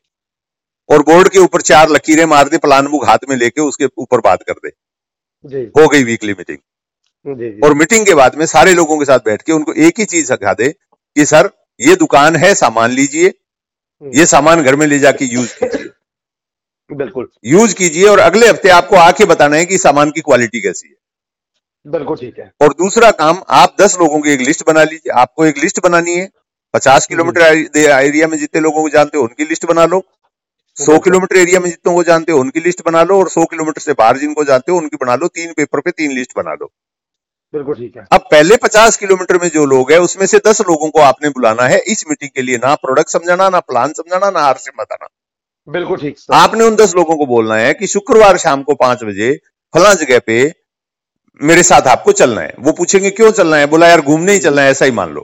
और 0.89 1.03
बोर्ड 1.03 1.29
के 1.29 1.39
ऊपर 1.39 1.61
चार 1.61 1.91
लकीरें 1.91 2.25
मार 2.27 2.49
दे 2.49 2.59
प्लान 2.59 2.87
बुक 2.87 3.05
हाथ 3.05 3.29
में 3.29 3.37
लेके 3.37 3.61
उसके 3.61 3.89
ऊपर 3.99 4.21
बात 4.21 4.43
कर 4.43 4.53
दे। 4.55 4.71
जी। 5.45 5.71
हो 5.79 5.89
गई 5.89 6.05
वीकली 6.05 6.33
मीटिंग 6.33 6.59
जी 7.27 7.51
जी। 7.51 7.61
और 7.61 7.75
मीटिंग 7.75 8.07
के 8.07 8.15
बाद 8.15 8.35
में 8.35 8.45
सारे 8.47 8.73
लोगों 8.75 8.99
के 8.99 9.05
साथ 9.05 9.19
बैठ 9.19 9.43
के 9.43 9.53
उनको 9.53 9.73
एक 9.73 9.99
ही 9.99 10.05
चीज़ 10.05 10.27
सिखा 10.27 10.53
दे 10.53 10.69
कि 10.69 11.25
सर 11.27 11.51
ये 11.81 11.97
दुकान 11.97 12.37
है 12.37 12.55
सामान 12.55 12.91
लीजिए। 12.91 13.33
ये 14.03 14.27
सामान 14.27 14.63
घर 14.63 14.77
में 14.77 14.87
ले 14.87 14.99
जाके 14.99 15.25
यूज़ 15.25 15.55
कीजिए। 15.55 15.91
बिल्कुल। 16.91 17.29
यूज़ 17.45 17.75
कीजिए 17.75 18.09
और 18.09 18.19
अगले 18.19 18.49
हफ़्ते 18.49 18.69
आपको 18.69 18.97
आके 18.97 19.25
बताना 19.25 19.57
है 19.57 19.67
कि 19.67 19.79
सामान 19.79 20.11
की 20.11 20.21
क्वालिटी 20.21 20.61
कैसी 20.61 20.89
है। 20.89 20.95
बिल्कुल 21.87 22.17
ठीक 22.17 22.39
है। 22.39 22.51
और 22.63 22.73
दूसरा 22.73 23.11
काम 23.11 23.43
आप 23.51 23.77
दस 23.81 23.97
लोगों 24.01 24.21
की 24.21 24.31
एक 24.31 24.41
लिस्ट 24.41 24.67
बना 24.67 24.83
लीजिए। 24.83 25.13
आपको 25.13 25.45
एक 25.45 25.59
लिस्ट 25.59 25.81
बनानी 25.83 26.15
है। 26.15 26.29
पचास 26.75 27.07
किलोमीटर 27.07 27.79
एरिया 27.79 28.29
में 28.29 28.37
जितने 28.39 28.61
लोगों 28.61 28.83
को 28.83 28.89
जानते 28.89 29.19
हो 29.19 29.25
उनकी 29.25 29.45
लिस्ट 29.45 29.67
बना 29.67 29.85
लो। 29.87 30.03
सौ 30.77 30.99
किलोमीटर 30.99 31.37
एरिया 31.37 31.59
में 31.61 31.69
जितनों 31.69 31.95
को 31.95 32.03
जानते 32.03 32.33
हो 32.33 32.39
उनकी 32.39 32.61
लिस्ट 32.61 32.83
बना 32.87 33.03
लो 33.03 33.19
और 33.19 33.29
सौ 33.29 33.45
किलोमीटर 33.45 33.81
से 33.81 33.93
बाहर 33.93 34.17
जिनको 34.19 34.45
जानते 34.45 34.73
हो 34.73 34.79
उनकी 34.79 34.97
बना 34.97 35.15
लो 35.15 35.29
तीन 35.29 35.53
पेपर 35.53 35.81
पे 35.81 35.91
तीन 35.91 36.13
लिस्ट 36.13 36.33
बना 36.37 36.53
लो। 36.53 36.71
बिल्कुल 37.55 37.75
ठीक 37.75 37.97
है। 37.97 38.07
अब 38.13 38.21
पहले 38.31 38.57
पचास 38.57 38.97
किलोमीटर 38.97 39.39
में 39.39 39.49
जो 39.49 39.65
लोग 39.67 39.93
हैं 39.93 39.99
उसमें 39.99 40.25
से 40.27 40.39
दस 40.47 40.61
लोगों 40.61 40.89
को 40.91 41.01
आपने 41.01 41.29
बुलाना 41.29 41.63
है 41.63 41.79
इस 41.89 42.05
मीटिंग 42.09 42.31
के 42.31 42.43
लिए 42.43 42.57
ना 42.57 42.75
प्रोडक्ट 42.75 43.11
समझाना 43.11 43.49
ना 43.49 43.61
प्लान 43.61 43.93
समझाना 43.93 44.31
ना 44.31 44.41
आर 44.41 44.57
से 44.57 44.71
बताना 44.79 45.09
बिल्कुल 45.69 45.99
ठीक 45.99 46.17
आपने 46.35 46.65
उन 46.65 46.77
दस 46.77 46.95
लोगों 46.95 47.17
को 47.17 47.27
बोलना 47.27 47.57
है 47.57 47.73
कि 47.75 47.87
शुक्रवार 47.87 48.37
शाम 48.39 48.63
को 48.63 48.75
पाँच 48.75 49.05
बजे 49.05 49.33
फला 49.75 49.95
जगह 49.95 50.19
पे 50.19 50.41
मेरे 51.41 51.63
साथ 51.63 51.87
आपको 51.89 52.13
चलना 52.13 52.41
है। 52.41 52.55
वो 52.59 52.73
पूछेंगे 52.73 53.11
क्यों 53.11 53.31
चलना 53.33 53.57
है? 53.57 53.67
बोला 53.67 53.89
यार 53.89 54.01
घूमने 54.01 54.33
ही 54.33 54.39
चलना 54.39 54.63
है 54.63 54.71
ऐसा 54.71 54.85
ही 54.85 54.91
मान 54.91 55.11
लो। 55.11 55.23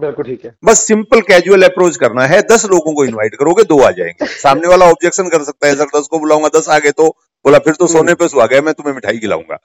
बिल्कुल 0.00 0.24
ठीक 0.24 0.44
है। 0.44 0.54
बस 0.64 0.86
सिंपल 0.86 1.20
कैजुअल 1.20 1.62
अप्रोच 1.62 1.96
करना 1.96 2.26
है। 2.26 2.40
दस 2.42 2.64
लोगों 2.64 2.94
को 2.94 3.04
इनवाइट 3.04 3.34
करोगे 3.34 3.64
दो 3.64 3.80
आ 3.80 3.90
जाएँगे। 3.90 4.26
सामने 4.42 4.68
वाला 4.68 4.86
ऑब्जेक्शन 4.86 5.28
कर 5.28 5.42
सकता 5.44 5.66
है 5.66 5.74
सर 5.74 5.86
दस 5.96 6.08
को 6.10 6.18
बुलाऊँगा 6.18 6.48
दस 6.58 6.68
आ 6.68 6.78
गए 6.78 6.90
तो 6.90 7.08
बोला 7.44 7.58
फिर 7.58 7.74
तो 7.74 7.86
सोने 7.86 8.14
पे 8.14 8.28
सुहा 8.28 8.46
गया 8.46 8.62
मैं 8.62 8.74
तुम्हें 8.74 8.94
मिठाई 8.94 9.18
खिलाऊँगा। 9.18 9.58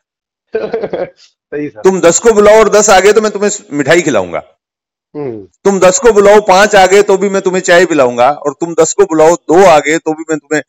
सही 0.56 1.68
सर। 1.70 1.82
तुम 1.82 2.00
दस 2.02 2.20
को 2.20 2.34
बुलाओ 2.34 2.60
और 2.60 2.70
दस 2.70 2.90
आ 2.90 3.00
गए 3.00 3.14
तो 3.14 3.22
मैं 3.22 3.32
तुम्हें 3.32 3.50
मिठाई 3.72 4.02
खिलाऊँगा। 4.02 4.44
हम्म। 5.16 5.48
तुम 5.66 5.80
दस 5.80 6.00
को 6.00 6.12
बुलाओ 6.14 6.40
पाँच 6.42 6.76
आ 6.76 6.86
गए 6.86 7.02
तो 7.02 7.18
भी 7.18 7.30
मैं 7.30 7.42
तुम्हें 7.42 7.62
चाय 7.62 7.86
पिलाऊँगा। 7.86 8.30
और 8.30 8.54
तुम 8.54 8.74
दस 8.74 8.94
को 8.94 9.06
बुलाओ 9.06 9.36
दो 9.36 9.64
आ 9.66 9.78
गए 9.80 9.98
तो 9.98 10.14
भी 10.14 10.24
मैं 10.30 10.38
तुम्हें 10.40 10.62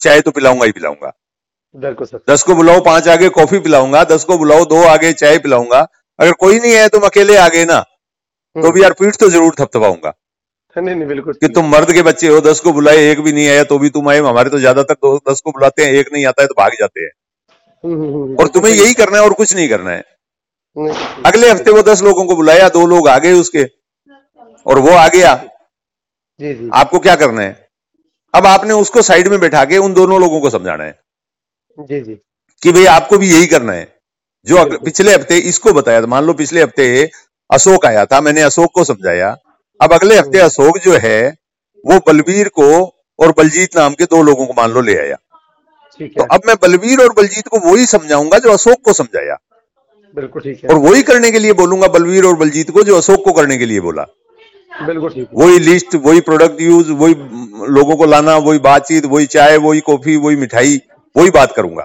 चाय 0.00 0.20
तो 0.20 0.30
पिलाऊँगा 0.30 0.64
ही 0.64 0.72
पिलाऊँगा। 0.72 1.12
बिल्कुल 1.74 2.06
सर। 2.06 2.20
दस 2.30 2.42
को 2.42 2.54
बुलाओ 2.54 2.80
पाँच 2.80 3.08
आगे 3.08 3.28
कॉफ़ी 3.28 3.58
पिलाऊँगा। 3.58 4.04
दस 4.04 4.24
को 4.24 4.38
बुलाओ 4.38 4.64
दो 4.64 4.82
आगे 4.82 5.12
चाय 5.12 5.38
पिलाऊँगा। 5.38 5.86
अगर 6.18 6.32
कोई 6.32 6.58
नहीं 6.58 6.72
है 6.72 6.88
तुम 6.88 7.02
अकेले 7.02 7.36
आ 7.36 7.48
गए 7.48 7.64
ना। 7.64 7.82
तो 8.56 8.70
भी 8.72 8.82
यार 8.82 8.92
पीठ 8.92 9.16
तो 9.16 9.28
ज़रूर 9.30 9.54
थपथपाऊँगा। 9.60 10.12
नहीं 10.76 10.94
नहीं 10.94 11.06
बिल्कुल 11.08 11.34
कि 11.34 11.48
तुम 11.50 11.68
मर्द 11.68 11.92
के 11.92 12.02
बच्चे 12.02 12.28
हो 12.28 12.40
दस 12.42 12.60
को 12.60 12.72
बुलाए 12.72 13.10
एक 13.10 13.20
भी 13.20 13.32
नहीं 13.32 13.48
आया 13.48 13.64
तो 13.64 13.78
भी 13.78 13.88
तुम 13.90 14.08
आए 14.08 14.18
हमारे 14.20 14.50
तो 14.50 14.58
ज़्यादातर 14.58 14.94
दो 14.96 15.16
दस 15.30 15.40
को 15.40 15.52
बुलाते 15.52 15.84
हैं 15.84 15.92
एक 15.94 16.12
नहीं 16.12 16.24
आता 16.26 16.42
है 16.42 16.48
तो 16.48 16.54
भाग 16.54 16.72
जाते 16.80 17.00
हैं। 17.00 17.10
हम्म, 17.84 17.94
हम्म, 17.94 18.12
हम्म, 18.14 18.36
और 18.36 18.48
तुम्हें 18.48 18.72
यही 18.72 18.94
करना 18.94 19.18
है 19.18 19.24
और 19.24 19.32
कुछ 19.34 19.54
नहीं 19.54 19.68
करना 19.68 19.90
है। 19.90 20.02
अगले 21.26 21.50
हफ़्ते 21.50 21.70
वो 21.70 21.82
दस 21.84 22.02
लोगों 22.02 22.24
को 22.26 22.36
बुलाया 22.36 22.68
दो 22.70 22.84
लोग 22.86 23.08
आ 23.08 23.18
गए 23.18 23.32
उसके 23.34 23.64
और 24.66 24.78
वो 24.78 24.90
आ 24.90 25.06
गया। 25.08 25.34
जी 26.40 26.54
जी। 26.54 26.68
आपको 26.74 26.98
क्या 26.98 27.14
करना 27.16 27.42
है? 27.42 27.68
अब 28.34 28.46
आपने 28.46 28.74
उसको 28.74 29.02
साइड 29.02 29.28
में 29.28 29.38
बैठा 29.40 29.64
के 29.64 29.78
उन 29.78 29.94
दोनों 29.94 30.20
लोगों 30.20 30.40
को 30.40 30.50
समझाना 30.50 30.84
है। 30.84 30.98
जी 31.78 32.00
जी। 32.00 32.14
कि 32.62 32.72
भाई 32.72 32.84
आपको 32.88 33.18
भी 33.18 33.30
यही 33.30 33.46
करना 33.46 33.72
है। 33.72 33.92
जो 34.46 34.64
पिछले 34.80 35.14
हफ़्ते 35.14 35.38
इसको 35.48 35.72
बताया 35.72 36.00
था 36.02 36.06
मान 36.08 36.24
लो 36.24 36.32
पिछले 36.34 36.62
हफ़्ते 36.62 36.88
अशोक 37.50 37.86
आया 37.86 38.04
था 38.06 38.20
मैंने 38.20 38.42
अशोक 38.42 38.70
को 38.74 38.84
समझाया। 38.84 39.36
अब 39.80 39.92
अगले 39.92 40.16
हफ़्ते 40.16 40.38
अशोक 40.40 40.78
जो 40.78 40.98
है 40.98 41.20
वो 41.84 41.98
बलबीर 42.06 42.48
को 42.50 42.70
और 43.18 43.32
बलजीत 43.38 43.76
नाम 43.76 43.94
के 43.94 44.04
दो 44.06 44.22
लोगों 44.22 44.46
को 44.46 44.52
मान 44.52 44.70
लो 44.70 44.80
ले 44.80 44.96
आया। 44.98 45.16
तो 46.00 46.24
अब 46.34 46.40
मैं 46.46 46.56
बलबीर 46.62 47.00
और 47.00 47.12
बलजीत 47.12 47.48
को 47.48 47.58
वही 47.60 47.86
समझाऊँगा 47.86 48.38
जो 48.38 48.52
अशोक 48.52 48.80
को 48.84 48.92
समझाया। 48.92 49.36
बिल्कुल 50.16 50.42
ठीक 50.42 50.64
है। 50.64 50.70
और 50.70 50.78
वही 50.80 51.02
करने 51.02 51.30
के 51.30 51.38
लिए 51.38 51.52
बोलूँगा 51.52 51.88
बलबीर 51.88 52.24
और 52.24 52.36
बलजीत 52.36 52.70
को 52.70 52.82
जो 52.82 52.96
अशोक 52.96 53.24
को 53.24 53.32
करने 53.32 53.58
के 53.58 53.66
लिए 53.66 53.80
बोला। 53.80 54.06
बिल्कुल 54.86 55.10
ठीक 55.10 55.28
वही 55.34 55.58
लिस्ट 55.58 55.94
वही 56.04 56.20
प्रोडक्ट 56.20 56.60
यूज़ 56.60 56.90
वही 56.92 57.14
लोगों 57.74 57.96
को 57.96 58.06
लाना 58.06 58.36
वही 58.38 58.58
बातचीत 58.60 59.04
वही 59.06 59.26
चाय 59.26 59.56
वही 59.58 59.80
कॉफ़ी 59.80 60.16
वही 60.16 60.36
मिठाई 60.36 60.80
वही 61.16 61.30
बात 61.30 61.52
करूँगा। 61.52 61.84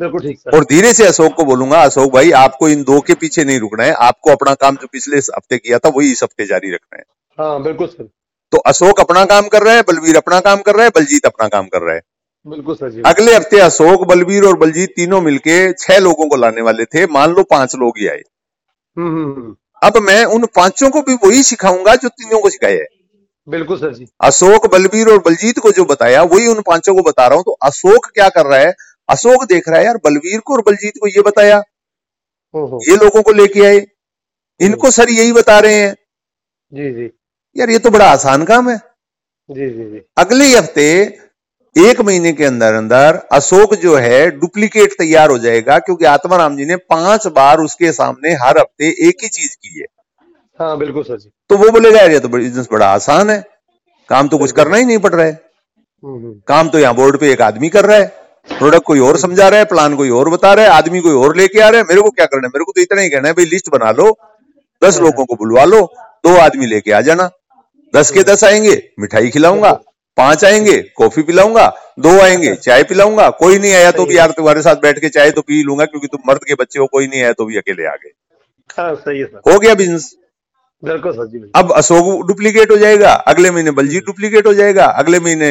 बिल्कुल 0.00 0.20
ठीक 0.20 0.38
सर। 0.38 0.56
और 0.56 0.64
धीरे 0.64 0.92
से 0.92 1.06
अशोक 1.06 1.34
को 1.34 1.44
बोलूँगा 1.44 1.82
अशोक 1.82 2.12
भाई 2.12 2.30
आपको 2.36 2.68
इन 2.68 2.82
दो 2.82 3.00
के 3.00 3.14
पीछे 3.14 3.44
नहीं 3.44 3.58
रुकना 3.60 3.84
है। 3.84 3.92
आपको 4.02 4.30
अपना 4.30 4.54
काम 4.56 4.76
जो 4.76 4.86
पिछले 4.92 5.16
हफ़्ते 5.16 5.58
किया 5.58 5.78
था 5.78 5.88
वही 5.88 6.12
इस 6.12 6.22
हफ़्ते 6.22 6.46
जारी 6.46 6.72
रखना 6.72 6.98
है। 6.98 7.04
हाँ 7.38 7.62
बिल्कुल 7.62 7.86
सर। 7.86 8.08
तो 8.52 8.58
अशोक 8.66 9.00
अपना 9.00 9.24
काम 9.24 9.48
कर 9.48 9.62
रहा 9.62 9.74
है 9.74 9.82
बलवीर 9.82 10.16
अपना 10.16 10.40
काम 10.40 10.60
कर 10.60 10.74
रहा 10.74 10.84
है 10.84 10.90
बलजीत 10.90 11.26
अपना 11.26 11.48
काम 11.48 11.66
कर 11.66 11.82
रहा 11.82 11.94
है। 11.94 12.00
बिल्कुल 12.46 12.74
सर 12.74 12.90
जी। 12.90 13.02
अगले 13.06 13.34
हफ़्ते 13.34 13.58
अशोक 13.60 14.06
बलवीर 14.08 14.44
और 14.44 14.56
बलजीत 14.56 14.92
तीनों 14.96 15.20
मिलके 15.20 15.56
छह 15.74 15.98
लोगों 15.98 16.28
को 16.28 16.36
लाने 16.36 16.62
वाले 16.62 16.84
थे 16.84 17.06
मान 17.08 17.32
लो 17.32 17.42
पाँच 17.42 17.74
लोग 17.76 17.98
ही 17.98 18.08
आए। 18.08 18.22
हम्म 18.96 19.08
हम्म, 19.08 19.32
हम्म, 19.32 19.54
अब 19.82 19.96
मैं 19.98 20.24
उन 20.26 20.46
पाँचों 20.56 20.90
को 20.90 21.02
भी 21.02 21.14
वही 21.24 21.42
सिखाऊँगा 21.42 21.94
जो 21.94 22.08
तीनों 22.08 22.40
को 22.40 22.50
सिखाया 22.50 22.74
है। 22.74 22.86
बिल्कुल 23.48 23.78
सर 23.78 23.92
जी। 23.94 24.06
अशोक 24.20 24.66
बलबीर 24.72 25.08
और 25.08 25.18
बलजीत 25.18 25.58
को 25.58 25.70
जो 25.72 25.84
बताया 25.84 26.22
वही 26.24 26.46
उन 26.46 26.60
पाँचों 26.60 26.94
को 26.94 27.02
बता 27.02 27.26
रहा 27.26 27.36
हूँ। 27.36 27.44
तो 27.44 27.52
अशोक 27.62 28.06
क्या 28.14 28.28
कर 28.28 28.46
रहा 28.46 28.58
है 28.58 28.72
अशोक 29.10 29.44
देख 29.44 29.68
रहा 29.68 29.78
है 29.78 29.84
यार 29.84 29.96
बलवीर 29.96 30.40
को 30.40 30.54
और 30.54 30.62
बलजीत 30.66 30.98
को 31.00 31.08
ये 31.08 31.22
बताया। 31.22 31.56
हो 32.54 32.66
हो 32.66 32.80
ये 32.88 32.96
लोगों 32.96 33.22
को 33.22 33.32
लेके 33.32 33.64
आए। 33.66 33.86
इनको 34.60 34.90
सर 34.90 35.10
यही 35.10 35.32
बता 35.32 35.58
रहे 35.58 35.74
हैं। 35.74 35.94
जी 36.72 36.90
जी। 36.92 37.10
यार 37.56 37.70
ये 37.70 37.78
तो 37.78 37.90
बड़ा 37.90 38.10
आसान 38.10 38.44
काम 38.44 38.70
है। 38.70 38.76
जी 39.48 39.68
जी 39.70 39.84
जी। 39.84 40.00
अगले 40.18 40.44
हफ़्ते 40.46 40.90
एक 41.76 42.00
महीने 42.00 42.32
के 42.32 42.44
अंदर 42.44 42.74
अंदर 42.74 43.16
अशोक 43.32 43.74
जो 43.74 43.96
है 43.96 44.30
डुप्लीकेट 44.30 44.92
तैयार 44.92 45.30
हो 45.30 45.38
जाएगा 45.38 45.78
क्योंकि 45.78 46.04
आत्माराम 46.04 46.56
जी 46.56 46.64
ने 46.64 46.76
पाँच 46.76 47.26
बार 47.26 47.60
उसके 47.60 47.92
सामने 47.92 48.32
हर 48.34 48.58
हफ़्ते 48.58 48.88
एक 49.08 49.22
ही 49.22 49.28
चीज़ 49.28 49.56
की 49.56 49.80
है। 49.80 49.86
हाँ 50.60 50.76
बिल्कुल 50.78 51.02
सर 51.02 51.18
जी। 51.18 51.30
तो 51.48 51.56
वो 51.56 51.70
बोलेगा 51.70 52.00
यार 52.00 52.10
ये 52.10 52.20
तो 52.20 52.28
बिज़नेस 52.28 52.68
बड़ा 52.72 52.86
आसान 52.86 53.30
है। 53.30 53.42
काम 54.08 54.28
तो 54.28 54.38
कुछ 54.38 54.52
करना 54.52 54.76
ही 54.76 54.84
नहीं 54.84 54.98
पड़ 54.98 55.14
रहा 55.14 55.26
है। 55.26 55.32
हम्म, 55.32 56.16
हम्म, 56.16 56.40
काम 56.46 56.68
तो 56.68 56.78
यहाँ 56.78 56.94
बोर्ड 56.94 57.18
पे 57.20 57.32
एक 57.32 57.42
आदमी 57.42 57.68
कर 57.68 57.84
रहा 57.84 57.96
है। 57.96 58.19
प्रोडक्ट 58.50 58.84
कोई 58.84 59.00
और 59.00 59.16
समझा 59.18 59.48
रहा 59.48 59.58
है 59.58 59.64
प्लान 59.64 59.94
कोई 59.96 60.10
और 60.10 60.28
बता 60.30 60.52
रहा 60.54 60.64
है 60.64 60.70
आदमी 60.70 61.00
कोई 61.00 61.14
और 61.14 61.36
लेके 61.36 61.60
आ 61.60 61.68
रहा 61.68 61.80
है 61.80 61.86
मेरे 61.88 62.00
को 62.00 62.10
क्या 62.10 62.26
करना 62.26 62.46
है? 62.46 62.48
मेरे 62.48 62.64
को 62.64 62.72
तो 62.72 62.80
इतना 62.80 63.00
ही 63.00 63.10
कहना 63.10 63.28
है 63.28 63.34
भाई 63.34 63.44
लिस्ट 63.44 63.70
बना 63.70 63.90
लो 63.90 64.16
दस 64.82 64.98
लोगों 65.00 65.24
को 65.24 65.34
बुलवा 65.34 65.64
लो 65.64 65.80
दो 66.24 66.36
आदमी 66.38 66.66
लेके 66.66 66.92
आ 66.92 67.00
जाना। 67.00 67.30
दस 67.94 68.10
के 68.10 68.22
दस 68.22 68.44
आएँगे 68.44 68.82
मिठाई 69.00 69.28
खिलाऊँगा 69.30 69.72
पाँच 70.16 70.44
आएँगे 70.44 70.76
कॉफ़ी 70.96 71.22
पिलाऊँगा 71.22 71.66
दो 71.98 72.18
आएँगे 72.20 72.54
चाय 72.54 72.82
पिलाऊँगा 72.82 73.28
कोई 73.40 73.58
नहीं 73.58 73.72
आया 73.74 73.90
तो 73.90 74.04
भी 74.06 74.16
यार 74.16 74.30
तुम्हारे 74.30 74.62
साथ 74.62 74.76
बैठ 74.76 74.98
के 74.98 75.08
चाय 75.08 75.30
तो 75.30 75.40
पी 75.40 75.62
लूँगा 75.62 75.84
क्योंकि 75.84 76.06
तुम 76.06 76.20
मर्द 76.28 76.44
के 76.44 76.54
बच्चे 76.54 76.80
हो 76.80 76.86
कोई 76.86 77.06
नहीं 77.06 77.22
आया 77.22 77.32
तो 77.32 77.44
भी 77.44 77.56
अकेले 77.56 77.86
आ 77.86 77.94
गए। 77.94 78.10
हाँ 78.78 78.94
सही 78.94 79.18
है 79.18 79.24
हो 79.46 79.58
गया 79.58 79.74
बिज़नेस 79.74 80.14
बिल्कुल 80.82 81.12
सर 81.12 81.26
जी 81.26 81.38
अब 81.56 81.72
अशोक 81.72 82.26
डुप्लीकेट 82.26 82.70
हो 82.70 82.76
जाएगा 82.76 83.12
अगले 83.32 83.50
महीने 83.50 83.70
बलजीत 83.78 84.04
डुप्लीकेट 84.06 84.46
हो 84.46 84.54
जाएगा 84.54 84.84
अगले 85.02 85.20
महीने 85.20 85.50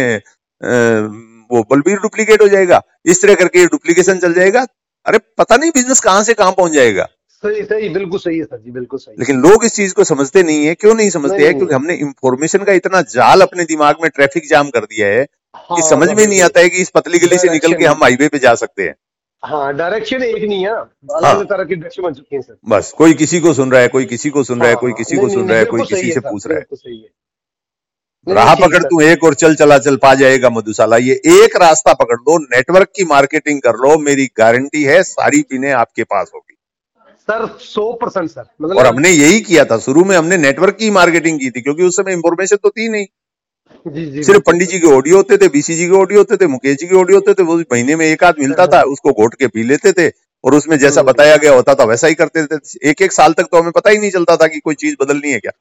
वो 1.51 1.63
बलबीर 1.71 1.97
डुप्लीकेट 1.97 2.41
हो 2.41 2.47
जाएगा 2.47 2.81
इस 3.05 3.21
तरह 3.21 3.35
करके 3.35 3.65
डुप्लीकेशन 3.65 4.19
चल 4.19 4.33
जाएगा। 4.33 4.65
अरे 5.05 5.19
पता 5.37 5.55
नहीं 5.57 5.71
बिज़नेस 5.71 5.99
कहाँ 5.99 6.23
से 6.23 6.33
कहाँ 6.33 6.51
पहुँच 6.51 6.71
जाएगा। 6.71 7.07
सही 7.43 7.63
सही 7.63 7.89
बिल्कुल 7.89 8.19
सही 8.19 8.37
है 8.37 8.45
सर 8.45 8.57
जी 8.57 8.71
बिल्कुल 8.71 8.99
सही। 8.99 9.15
लेकिन 9.19 9.41
लोग 9.41 9.65
इस 9.65 9.75
चीज़ 9.75 9.93
को 9.93 10.03
समझते 10.03 10.43
नहीं 10.43 10.65
है 10.65 10.73
क्यों 10.75 10.95
नहीं 10.95 11.09
समझते 11.09 11.35
नहीं, 11.37 11.45
हैं 11.45 11.57
क्योंकि 11.57 11.75
हमने 11.75 11.93
इंफॉर्मेशन 11.95 12.63
का 12.63 12.73
इतना 12.73 13.01
जाल 13.01 13.41
अपने 13.41 13.63
दिमाग 13.65 14.01
में 14.03 14.09
ट्रैफ़िक 14.15 14.47
जाम 14.49 14.69
कर 14.69 14.85
दिया 14.85 15.07
है 15.07 15.21
हाँ, 15.21 15.75
कि 15.75 15.81
हाँ, 15.81 15.89
समझ 15.89 16.09
में 16.09 16.25
नहीं 16.25 16.41
आता 16.41 16.59
है 16.59 16.69
कि 16.69 16.81
इस 16.81 16.89
पतली 16.89 17.19
गली 17.19 17.37
से 17.37 17.49
निकल 17.49 17.73
के 17.73 17.85
हम 17.85 18.03
हाईवे 18.03 18.27
पे 18.27 18.39
जा 18.39 18.53
सकते 18.55 18.83
हैं। 18.83 18.95
हाँ 19.43 19.73
डायरेक्शन 19.73 20.23
एक 20.23 20.43
नहीं 20.43 20.65
है। 20.65 20.71
हाँ। 20.71 21.45
तरह 21.45 21.63
की 21.63 21.75
डायरेक्शन 21.75 22.03
बन 22.03 22.13
चुकी 22.13 22.35
है 22.35 22.41
सर। 22.41 22.57
बस 22.69 22.91
कोई 22.97 23.13
किसी 23.13 23.39
को 23.39 23.53
सुन 23.53 23.71
रहा 23.71 23.81
है 23.81 23.87
कोई 23.87 24.05
किसी 24.05 24.29
को 24.29 24.43
सुन 24.43 24.59
रहा 24.59 24.67
है 24.67 24.73
हाँ, 24.73 24.81
कोई 24.81 24.91
हाँ, 24.91 24.97
किसी 24.97 25.17
को 25.17 25.29
सुन 25.29 25.49
रहा 25.49 25.57
है 25.59 25.65
कोई 25.65 25.81
किसी 25.81 26.11
से 26.11 26.19
पूछ 26.19 26.47
रहा 26.47 26.55
है 26.55 26.59
बिल्कुल 26.59 26.77
सही 26.77 26.97
है 26.97 27.07
नहीं, 27.07 27.07
राह 28.29 28.53
पकड़ 28.55 28.83
तू 28.83 28.99
एक 29.01 29.23
और 29.23 29.33
चल 29.33 29.55
चला 29.55 29.77
चल 29.77 29.95
पा 29.95 30.13
जाएगा 30.15 30.49
मधुशाला। 30.49 30.97
ये 30.97 31.13
एक 31.27 31.55
रास्ता 31.55 31.93
पकड़ 31.93 32.15
लो 32.15 32.37
नेटवर्क 32.39 32.91
की 32.95 33.05
मार्केटिंग 33.05 33.61
कर 33.61 33.75
लो 33.77 33.97
मेरी 33.99 34.25
गारंटी 34.37 34.83
है 34.83 35.01
सारी 35.03 35.41
पीने 35.41 35.71
आपके 35.73 36.03
पास 36.03 36.31
होगी। 36.35 36.55
सर 37.27 37.45
सौ 37.61 37.91
परसेंट 37.93 38.29
सर। 38.29 38.45
मतलब 38.61 38.77
और 38.77 38.85
हमने 38.85 39.09
यही 39.09 39.39
किया 39.41 39.65
था 39.65 39.77
शुरू 39.77 40.03
में 40.03 40.15
हमने 40.17 40.37
नेटवर्क 40.37 40.75
की 40.75 40.89
मार्केटिंग 40.91 41.39
की 41.39 41.49
थी 41.49 41.61
क्योंकि 41.61 41.83
उस 41.83 41.97
समय 41.97 42.13
इंफॉर्मेशन 42.13 42.55
तो 42.55 42.69
थी 42.69 42.89
नहीं। 42.89 43.05
जी 43.85 44.05
जी 44.05 44.23
सिर्फ़ 44.23 44.41
पंडित 44.41 44.69
जी 44.69 44.79
के 44.79 44.87
ऑडियो 44.87 45.17
होते 45.17 45.37
थे 45.37 45.47
बीसी 45.47 45.75
जी 45.75 45.85
के 45.85 45.95
ऑडियो 45.95 46.19
होते 46.19 46.37
थे 46.37 46.47
मुकेश 46.47 46.77
जी 46.77 46.87
के 46.87 46.95
ऑडियो 46.95 47.17
होते 47.17 47.33
थे 47.33 47.43
वो 47.43 47.57
महीने 47.73 47.95
में 47.95 48.05
एक 48.05 48.23
आध 48.23 48.39
मिलता 48.39 48.67
था 48.67 48.81
उसको 48.91 49.11
घोट 49.13 49.35
के 49.35 49.47
पी 49.47 49.63
लेते 49.63 49.91
थे 49.91 50.07
और 50.43 50.55
उसमें 50.55 50.77
जैसा 50.77 51.01
हम्म। 51.01 51.11
बताया 51.11 51.37
गया 51.37 51.53
होता 51.53 51.75
था 51.75 51.83
वैसा 51.83 52.07
ही 52.07 52.13
करते 52.13 52.45
थे। 52.45 52.89
एक 52.89 53.01
एक 53.01 53.11
साल 53.11 53.33
तक 53.33 53.47
तो 53.51 53.61
हमें 53.61 53.71
पता 53.71 53.89
ही 53.89 53.97
नहीं 53.97 54.11
चलता 54.11 54.35
था 54.37 54.47
कि 54.47 54.59
कोई 54.59 54.75
चीज़ 54.75 54.95
बदलनी 55.01 55.31
है 55.31 55.39
क्या। 55.39 55.51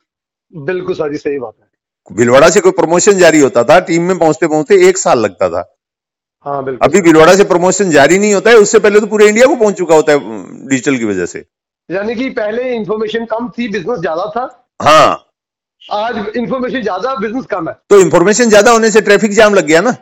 बिल्कुल 0.53 0.95
सर 0.95 1.13
जी 1.13 1.19
सही 1.19 1.39
बात 1.39 1.55
है। 1.61 1.67
भिलवाड़ा 2.11 2.49
से 2.50 2.61
कोई 2.61 2.73
प्रमोशन 2.73 3.19
जारी 3.19 3.41
होता 3.41 3.65
था 3.65 3.79
टीम 3.81 4.03
में 4.03 4.19
पहुँचते 4.19 4.47
पहुँचते 4.49 4.88
एक 4.88 4.99
साल 4.99 5.19
लगता 5.19 5.49
था। 5.49 5.62
हाँ 6.47 6.65
बिल्कुल। 6.65 6.88
अभी 6.88 7.00
भिलवाड़ा 7.03 7.35
से 7.35 7.45
प्रमोशन 7.45 7.91
जारी 7.91 8.19
नहीं 8.19 8.35
होता 8.35 8.50
है 8.50 8.57
उससे 8.57 8.79
पहले 8.79 9.00
तो 9.00 9.07
पूरे 9.07 9.29
इंडिया 9.29 9.47
को 9.47 9.57
पहुँच 9.57 9.77
चुका 9.79 9.95
होता 9.95 10.12
है 10.12 10.19
डिजिटल 10.69 10.97
की 10.99 11.05
वजह 11.05 11.27
से। 11.27 11.45
यानी 11.88 12.15
कि 12.15 12.29
पहले 12.31 12.75
इंफॉर्मेशन 12.75 13.25
कम 13.25 13.49
थी 13.49 13.69
बिज़नेस 13.69 13.99
ज़्यादा 14.00 14.27
था। 14.37 14.45
हाँ। 14.83 15.25
आज 15.83 16.17
इंफॉर्मेशन 16.37 16.83
ज़्यादा 16.83 17.15
बिज़नेस 17.15 17.45
कम 17.50 17.69
है। 17.69 17.75
तो 17.91 17.99
इंफॉर्मेशन 18.00 18.49
ज़्यादा 18.49 18.71
होने 18.71 18.91
से 18.91 19.00
ट्रैफ़िक 19.00 19.33
जाम 19.33 19.55
लग 19.55 19.67
गया 19.67 19.81
ना? 19.81 19.95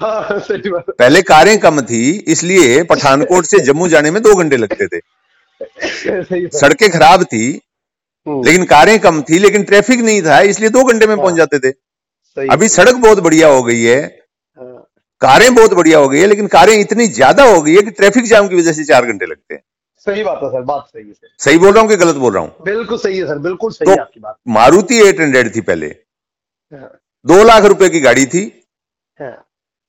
हाँ 0.00 0.38
सही 0.40 0.70
बात। 0.70 0.90
पहले 0.90 1.22
कारें 1.22 1.58
कम 1.58 1.80
थी 1.82 2.10
इसलिए 2.28 2.82
पठानकोट 2.84 3.44
से 3.44 3.58
जम्मू 3.64 3.88
जाने 3.88 4.10
में 4.10 4.22
दो 4.22 4.34
घंटे 4.34 4.56
लगते 4.56 4.86
थे। 4.86 5.00
सड़कें 6.50 6.90
खराब 6.90 7.22
थी 7.24 7.44
लेकिन 8.26 8.64
कारें 8.66 8.98
कम 9.00 9.20
थी 9.22 9.38
लेकिन 9.38 9.62
ट्रैफ़िक 9.64 10.00
नहीं 10.00 10.22
था 10.22 10.40
इसलिए 10.52 10.70
दो 10.70 10.84
घंटे 10.84 11.06
में 11.06 11.16
पहुँच 11.16 11.30
हाँ। 11.30 11.36
जाते 11.36 11.58
थे। 11.58 12.48
अभी 12.52 12.68
सड़क 12.68 12.94
बहुत 12.96 13.20
बढ़िया 13.20 13.48
हो 13.48 13.62
गई 13.62 13.82
है। 13.82 14.00
हाँ, 14.02 14.86
कारें 15.22 15.54
बहुत 15.54 15.74
बढ़िया 15.74 15.98
हो 15.98 16.08
गई 16.08 16.20
है 16.20 16.26
लेकिन 16.26 16.46
कारें 16.46 16.74
इतनी 16.74 17.06
ज़्यादा 17.08 17.44
हो 17.44 17.60
गई 17.62 17.74
है 17.76 17.82
कि 17.82 17.90
ट्रैफ़िक 17.90 18.24
जाम 18.24 18.48
की 18.48 18.56
वजह 18.56 18.72
से 18.72 18.84
चार 18.84 19.06
घंटे 19.06 19.26
लगते 19.26 19.54
हैं। 19.54 19.62
सही 20.06 20.22
बात 20.24 20.40
है 20.42 20.48
सर 20.50 20.62
बात 20.62 20.84
सही 20.86 21.06
है 21.06 21.12
सर। 21.12 21.28
सही 21.40 21.58
बोल 21.58 21.72
रहा 21.72 21.80
हूँ 21.80 21.88
कि 21.90 21.96
गलत 21.96 22.16
बोल 22.16 22.32
रहा 22.34 22.42
हूँ? 22.42 22.54
बिल्कुल 22.64 22.98
सही 22.98 23.18
है 23.18 23.26
सर 23.26 23.38
बिल्कुल 23.38 23.72
सही 23.72 23.84
तो- 23.86 23.94
है 23.94 24.00
आपकी 24.00 24.20
बात। 24.20 24.36
मारुति 24.48 24.98
एट 25.08 25.20
हंड्रेड 25.20 25.54
थी 25.56 25.60
पहले। 25.60 25.86
हाँ, 25.86 26.90
दो 27.24 27.42
लाख 27.44 27.64
रुपए 27.64 27.88
की 27.88 28.00
गाड़ी 28.00 28.26
थी। 28.26 28.44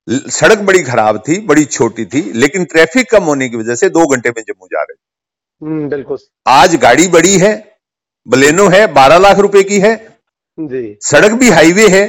सड़क 0.08 0.58
बड़ी 0.58 0.82
खराब 0.84 1.17
थी 1.27 1.39
बड़ी 1.48 1.63
छोटी 1.65 2.06
थी 2.06 2.22
लेकिन 2.34 2.65
ट्रैफ़िक 2.65 3.10
कम 3.12 3.24
होने 3.24 3.50
की 3.50 3.58
वजह 3.58 3.75
से 3.75 3.89
दो 3.89 4.06
घंटे 4.08 4.29
में 4.29 4.41
जम्मू 4.41 4.67
जा 4.67 4.82
रहे 4.82 4.94
थे। 4.96 5.65
हम्म, 5.65 5.89
बिल्कुल। 5.89 6.17
आज 6.48 6.75
गाड़ी 6.75 7.08
बड़ी 7.08 7.38
है 7.38 7.51
बलेनो 8.28 8.68
है 8.70 8.86
बारह 8.94 9.18
लाख 9.20 9.40
रुपए 9.40 9.64
की 9.64 9.80
है। 9.80 9.96
जी। 10.58 10.98
सड़क 11.04 11.32
भी 11.34 11.50
हाईवे 11.52 11.88
है 11.90 12.06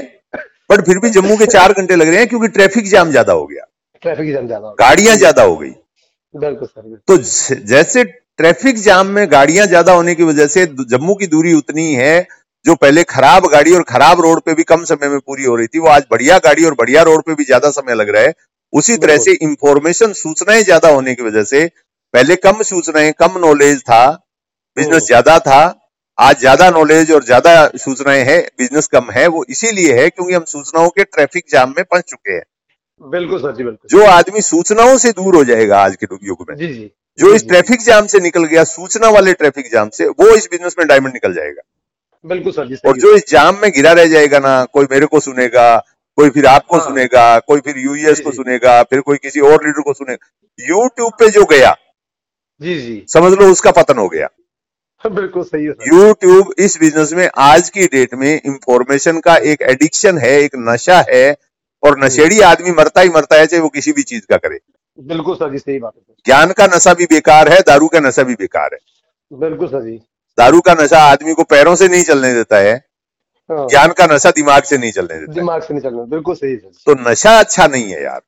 पर 0.71 0.81
फिर 0.83 0.99
भी 0.99 1.11
जम्मू 1.11 1.37
के 1.37 1.47
चार 1.49 1.73
घंटे 1.73 1.97
लग 1.97 2.09
रहे 2.09 2.19
हैं 2.19 2.29
क्योंकि 2.29 2.49
ट्रैफ़िक 2.51 2.89
जाम 2.89 3.11
ज़्यादा 3.11 3.33
हो 3.33 3.47
गया। 3.47 3.65
ट्रैफ़िक 4.03 4.33
जाम 4.33 4.47
ज़्यादा 4.47 4.75
गाड़ियाँ 4.81 5.17
ज़्यादा 5.17 5.43
हो 5.43 5.57
गई। 5.57 5.71
बिल्कुल 6.35 6.69
सर 6.69 6.97
तो 7.09 7.17
जैसे 7.67 8.05
ट्रैफ़िक 8.05 8.79
जाम 8.79 9.07
में 9.09 9.31
गाड़ियाँ 9.33 9.67
ज़्यादा 9.67 9.93
होने 9.93 10.15
की 10.15 10.23
वजह 10.25 10.47
से 10.49 10.67
जम्मू 10.67 11.15
की 11.15 11.27
दूरी 11.29 11.55
उतनी 11.55 11.93
है 11.95 12.27
जो 12.65 12.75
पहले 12.77 13.03
खराब 13.07 13.47
गाड़ी 13.49 13.75
और 13.75 13.83
खराब 13.85 14.21
रोड 14.21 14.41
पे 14.43 14.55
भी 14.55 14.63
कम 14.65 14.85
समय 14.85 15.09
में 15.09 15.19
पूरी 15.21 15.45
हो 15.45 15.57
रही 15.57 15.67
थी 15.67 15.79
वो 15.79 15.89
आज 15.89 16.05
बढ़िया 16.11 16.39
गाड़ी 16.45 16.65
और 16.65 16.75
बढ़िया 16.75 17.03
रोड 17.05 17.23
पे 17.23 17.35
भी 17.35 17.45
ज़्यादा 17.45 17.71
समय 17.73 17.95
लग 17.95 18.09
रहा 18.09 18.23
है। 18.23 18.33
उसी 18.73 18.97
तरह 18.97 19.19
से 19.19 19.33
इंफॉर्मेशन 19.43 20.13
सूचनाएँ 20.15 20.63
ज़्यादा 20.63 20.89
होने 20.91 21.15
की 21.15 21.23
वजह 21.23 21.45
से 21.45 21.67
पहले 22.15 22.37
कम 22.39 22.63
सूचनाएँ 22.65 23.13
कम 23.19 23.39
नॉलेज 23.39 23.81
था 23.83 24.07
बिज़नेस 24.77 24.95
हम्म। 24.95 25.07
ज़्यादा 25.07 25.39
था 25.41 25.61
आज 26.19 26.39
ज़्यादा 26.39 26.69
नॉलेज 26.71 27.11
और 27.13 27.25
ज़्यादा 27.25 27.51
सूचनाएँ 27.77 28.23
है 28.25 28.39
बिज़नेस 28.59 28.87
कम 28.87 29.11
है 29.11 29.27
वो 29.27 29.45
इसीलिए 29.51 29.93
है 29.95 30.09
क्योंकि 30.11 30.35
हम 30.35 30.45
सूचनाओं 30.45 30.89
के 30.89 31.05
ट्रैफ़िक 31.05 31.45
जाम 31.51 31.75
में 31.77 31.83
फंस 31.85 32.03
चुके 32.03 32.33
हैं। 32.33 32.43
बिल्कुल 33.03 33.41
सर 33.41 33.55
जी 33.55 33.65
बिल्कुल। 33.65 33.89
जो 33.91 34.07
आदमी 34.07 34.41
सूचनाओं 34.41 34.97
से 34.99 35.13
दूर 35.13 35.37
हो 35.37 35.43
जाएगा 35.45 35.79
आज 35.79 35.95
के 35.97 36.07
युग 36.27 36.45
में 36.49 36.57
जी 36.57 36.67
जी। 36.67 36.91
जो 37.19 37.29
जी, 37.29 37.35
इस 37.37 37.47
ट्रैफ़िक 37.49 37.83
जाम 37.83 38.07
से 38.07 38.21
निकल 38.21 38.45
गया 38.45 38.65
सूचना 38.65 39.09
वाले 39.09 39.33
ट्रैफ़िक 39.35 39.71
जाम 39.73 39.89
से 39.91 40.07
वो 40.09 40.35
इस 40.37 40.49
बिज़नेस 40.51 40.75
में 40.79 40.87
डायमंड 40.89 41.13
निकल 41.13 41.35
जाएगा। 41.35 41.63
बिल्कुल 42.25 42.53
सर 42.53 42.67
जी 42.67 42.77
और 42.87 42.99
जो 42.99 43.15
इस 43.17 43.29
जाम 43.31 43.59
में 43.63 43.71
गिरा 43.71 43.93
रह 43.93 44.07
जाएगा 44.07 44.39
ना 44.39 44.65
कोई 44.73 44.87
मेरे 44.91 45.07
को 45.07 45.21
सुनेगा 45.21 45.77
कोई 46.19 46.31
फिर 46.31 46.47
आपको 46.47 46.77
हाँ। 46.77 46.87
सुनेगा 46.87 47.39
कोई 47.41 47.61
फिर 47.61 47.79
यूएस 47.79 48.21
को 48.21 48.33
सुनेगा 48.33 48.83
फिर 48.83 49.01
कोई 49.01 49.17
किसी 49.19 49.41
और 49.43 49.67
लीडर 49.67 49.81
को 49.83 49.93
सुनेगा। 49.93 50.67
यूट्यूब 50.69 51.13
पे 51.19 51.31
जो 51.31 51.45
गया 51.51 51.75
जी 52.61 52.81
जी। 52.81 53.05
समझ 53.09 53.33
लो 53.35 53.51
उसका 53.53 53.71
पतन 53.73 53.99
हो 53.99 54.09
गया। 54.09 54.29
बिल्कुल 55.09 55.43
सही 55.45 55.64
है 55.64 55.73
यूट्यूब 55.88 56.52
इस 56.59 56.78
बिज़नेस 56.81 57.12
में 57.12 57.28
आज 57.38 57.69
की 57.71 57.87
डेट 57.87 58.14
में 58.14 58.31
इंफॉर्मेशन 58.31 59.19
का 59.21 59.37
एक 59.50 59.62
एडिक्शन 59.64 60.19
है 60.19 60.31
एक 60.38 60.57
नशा 60.69 60.99
है 61.11 61.26
और 61.83 61.99
नशेड़ी 62.05 62.40
आदमी 62.40 62.71
मरता 62.71 63.00
ही 63.00 63.09
मरता 63.09 63.37
है 63.37 63.47
चाहे 63.47 63.62
वो 63.62 63.69
किसी 63.69 63.93
भी 63.93 64.02
चीज़ 64.02 64.23
का 64.31 64.37
करे। 64.37 64.59
बिल्कुल 64.99 65.35
सर 65.37 65.50
जी 65.52 65.59
सही 65.59 65.78
बात 65.78 65.93
है 65.97 66.14
ज्ञान 66.26 66.52
का 66.52 66.67
नशा 66.67 66.95
भी 66.95 67.05
बेकार 67.05 67.49
है 67.49 67.61
दारू 67.67 67.88
का 67.88 68.00
नशा 68.00 68.23
भी 68.23 68.35
बेकार 68.35 68.71
है। 68.73 68.78
बिल्कुल 69.31 69.69
सर 69.69 69.83
जी। 69.83 69.97
दारू 70.38 70.61
का 70.61 70.75
नशा 70.75 71.02
आदमी 71.02 71.35
को 71.35 71.43
पैरों 71.45 71.75
से 71.76 71.88
नहीं 71.88 72.02
चलने 72.05 72.33
देता 72.35 72.57
है 72.59 72.75
हाँ, 73.50 73.67
ज्ञान 73.69 73.93
का 73.99 74.07
नशा 74.07 74.31
दिमाग 74.31 74.62
से 74.62 74.78
नहीं 74.78 74.93
चलने 74.93 75.19
देता 75.19 75.33
दिमाग 75.33 75.62
से 75.62 75.75
नहीं 75.75 75.83
चलना 75.83 76.02
बिल्कुल 76.07 76.35
सही 76.35 76.57
सर 76.57 76.71
तो 76.87 77.11
नशा 77.11 77.38
अच्छा 77.38 77.67
नहीं 77.67 77.90
है 77.93 78.02
यार। 78.02 78.21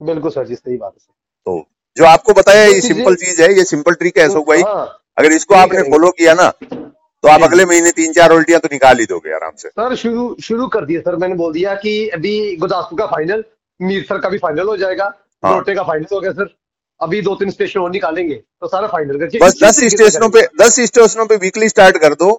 बिल्कुल 0.00 0.30
सर 0.30 0.46
जी 0.46 0.54
सही 0.54 0.76
बात 0.76 0.92
है 0.92 1.14
तो 1.46 1.64
जो 1.96 2.04
आपको 2.06 2.32
बताया 2.32 2.64
ये 2.64 2.80
सिंपल 2.80 3.14
चीज़ 3.16 3.42
है 3.42 3.52
ये 3.52 3.64
सिंपल 3.64 3.94
ट्रिक 3.94 4.18
है 4.18 4.24
अशोक 4.24 4.48
भाई। 4.48 4.62
हाँ। 4.62 4.86
अगर 5.18 5.32
इसको 5.32 5.54
आपने 5.54 5.82
फॉलो 5.90 6.10
किया 6.18 6.34
ना 6.34 6.48
तो 6.64 7.28
आप 7.28 7.42
अगले 7.42 7.64
महीने 7.66 7.90
तीन 7.92 8.12
चार 8.12 8.32
उल्टियाँ 8.32 8.60
तो 8.60 8.68
निकाल 8.72 8.98
ही 8.98 9.06
दोगे 9.06 9.32
आराम 9.34 9.52
से। 9.56 9.68
सर 9.68 9.94
शुरू 9.96 10.24
शुरू 10.42 10.66
कर 10.74 10.84
दिया 10.84 11.00
सर 11.00 11.16
मैंने 11.16 11.34
बोल 11.34 11.52
दिया 11.52 11.74
कि 11.76 11.92
अभी 12.14 12.34
गुरदासपुर 12.56 12.98
का 12.98 13.06
फाइनल 13.06 13.44
मीरसर 13.80 14.18
का 14.18 14.28
भी 14.28 14.38
फाइनल 14.38 14.68
हो 14.68 14.76
जाएगा 14.76 15.04
हाँ। 15.42 15.54
लोटे 15.54 15.74
का 15.74 15.82
फाइनल 15.82 16.06
हो 16.12 16.20
गया 16.20 16.32
सर। 16.32 16.54
अभी 17.00 17.20
दो 17.22 17.34
तीन 17.34 17.50
स्टेशन 17.50 17.80
और 17.80 17.90
निकालेंगे 17.90 18.34
तो 18.34 18.68
सारा 18.68 18.86
फाइनल 18.88 19.18
कर 19.18 19.38
बस 19.38 19.58
दस 19.62 19.80
स्टेशनों 19.90 20.28
पे 20.30 20.42
दस 20.60 20.80
स्टेशनों 20.86 21.26
पे 21.26 21.36
वीकली 21.42 21.68
स्टार्ट 21.68 21.98
कर 21.98 22.14
दो 22.14 22.30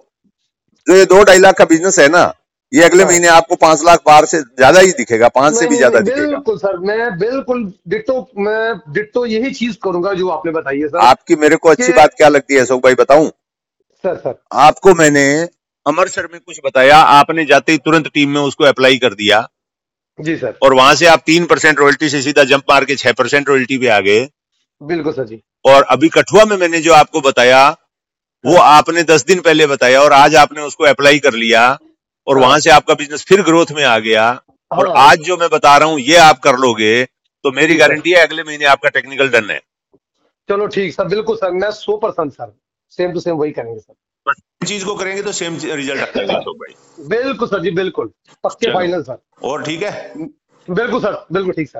जो 0.86 0.96
ये 0.96 1.04
दो 1.06 1.22
ढाई 1.24 1.38
लाख 1.38 1.56
का 1.58 1.64
बिज़नेस 1.66 1.98
है 1.98 2.08
ना 2.08 2.24
ये 2.72 2.82
अगले 2.84 3.02
हाँ। 3.02 3.10
महीने 3.10 3.28
आपको 3.28 3.56
पाँच 3.56 3.82
लाख 3.84 4.00
बार 4.06 4.24
से 4.24 4.38
ज़्यादा 4.40 4.80
ही 4.80 4.90
दिखेगा 4.92 5.28
पाँच 5.30 5.54
से 5.54 5.66
भी 5.66 5.76
ज़्यादा 5.76 6.00
दिखेगा। 6.00 6.26
बिल्कुल 6.26 6.58
सर 6.58 6.76
मैं 6.80 7.18
बिल्कुल 7.18 7.62
डिट्टो 7.88 8.20
मैं 8.38 8.92
डिट्टो 8.94 9.24
यही 9.26 9.50
चीज़ 9.52 9.76
करूँगा 9.82 10.12
जो 10.14 10.28
आपने 10.28 10.52
बताई 10.52 10.80
है 10.80 10.88
सर। 10.88 10.98
आपकी 11.00 11.36
मेरे 11.36 11.56
को 11.56 11.68
अच्छी 11.68 11.92
बात 11.92 12.14
क्या 12.16 12.28
लगती 12.28 12.54
है 12.54 12.60
अशोक 12.60 12.82
भाई 12.84 12.94
बताऊँ? 12.96 13.28
Sir 14.04 14.16
sir. 14.16 14.34
आपको 14.60 14.94
मैंने 14.94 15.24
अमृतसर 15.86 16.28
में 16.32 16.40
कुछ 16.40 16.60
बताया 16.64 16.96
आपने 16.96 17.44
जाते 17.44 17.72
ही 17.72 17.78
तुरंत 17.78 18.08
टीम 18.08 18.30
में 18.30 18.40
उसको 18.40 18.64
अप्लाई 18.64 18.98
कर 18.98 19.14
दिया। 19.14 19.46
जी 20.18 20.36
सर। 20.36 20.54
और 20.62 20.74
वहाँ 20.74 20.94
से 20.94 21.06
आप 21.06 21.22
तीन 21.26 21.44
परसेंट 21.46 21.78
रॉयल्टी 21.78 22.08
से 22.08 22.22
सीधा 22.22 22.44
जंप 22.44 22.64
मार 22.70 22.84
के 22.84 22.96
छह 22.96 23.12
परसेंट 23.12 23.48
रॉयल्टी 23.48 23.78
पे 23.78 23.88
आ 23.88 24.00
गए। 24.00 24.28
बिल्कुल 24.82 25.12
सर 25.12 25.24
जी। 25.26 25.42
और 25.64 25.82
अभी 25.90 26.08
कठुआ 26.10 26.44
में 26.44 26.56
मैंने 26.56 26.80
जो 26.80 26.92
आपको 26.94 27.20
बताया 27.20 27.68
वो 28.44 28.56
हाँ। 28.56 28.76
आपने 28.78 29.02
दस 29.04 29.24
दिन 29.26 29.40
पहले 29.40 29.66
बताया 29.66 30.00
और 30.02 30.12
आज 30.14 30.34
आपने 30.36 30.62
उसको 30.62 30.84
अप्लाई 30.86 31.18
कर 31.18 31.34
लिया। 31.34 31.78
और 32.26 32.38
हाँ। 32.38 32.46
वहाँ 32.46 32.58
से 32.60 32.70
आपका 32.70 32.94
बिज़नेस 32.94 33.24
फिर 33.28 33.42
ग्रोथ 33.42 33.72
में 33.72 33.84
आ 33.84 33.98
गया। 34.00 34.30
और 34.70 34.88
हाँ। 34.88 35.08
आज 35.08 35.18
जो 35.20 35.36
मैं 35.36 35.48
बता 35.48 35.76
रहा 35.76 35.88
हूँ 35.88 36.00
ये 36.00 36.16
आप 36.18 36.38
कर 36.40 36.56
लोगे 36.58 37.04
तो 37.44 37.52
मेरी 37.52 37.74
गारंटी 37.76 38.10
है। 38.10 38.26
अगले 38.26 38.42
महीने 38.42 38.64
आपका 38.66 38.88
टेक्निकल 38.88 39.28
डन 39.28 39.50
है। 39.50 39.60
चलो 40.48 40.66
ठीक 40.66 40.92
सर 40.94 41.08
बिल्कुल 41.08 41.36
सर 41.36 41.50
मैं 41.52 41.70
सो 41.72 41.96
percent 41.96 42.32
sir 42.32 42.52
same 42.98 43.12
to 43.12 43.20
same 43.20 43.36
वही 43.36 43.50
करेंगे 43.52 43.78
सर। 43.80 43.94
चीज़ 44.66 44.84
को 44.84 44.94
करेंगे 44.94 45.22
तो 45.22 45.32
सेम 45.32 45.56
रिज़ल्ट 45.64 46.18
भाई 46.18 46.74
बिल्कुल 47.08 47.48
सर 47.48 47.60
जी 47.62 47.70
बिल्कुल 47.72 48.10
पक्के 48.44 48.72
फाइनल 48.74 49.02
सर। 49.02 49.18
और 49.42 49.62
ठीक 49.64 49.82
है? 49.82 50.12
बिल्कुल 50.68 51.00
सर 51.00 51.24
बिल्कुल 51.32 51.52
ठीक 51.52 51.68
सर। 51.68 51.78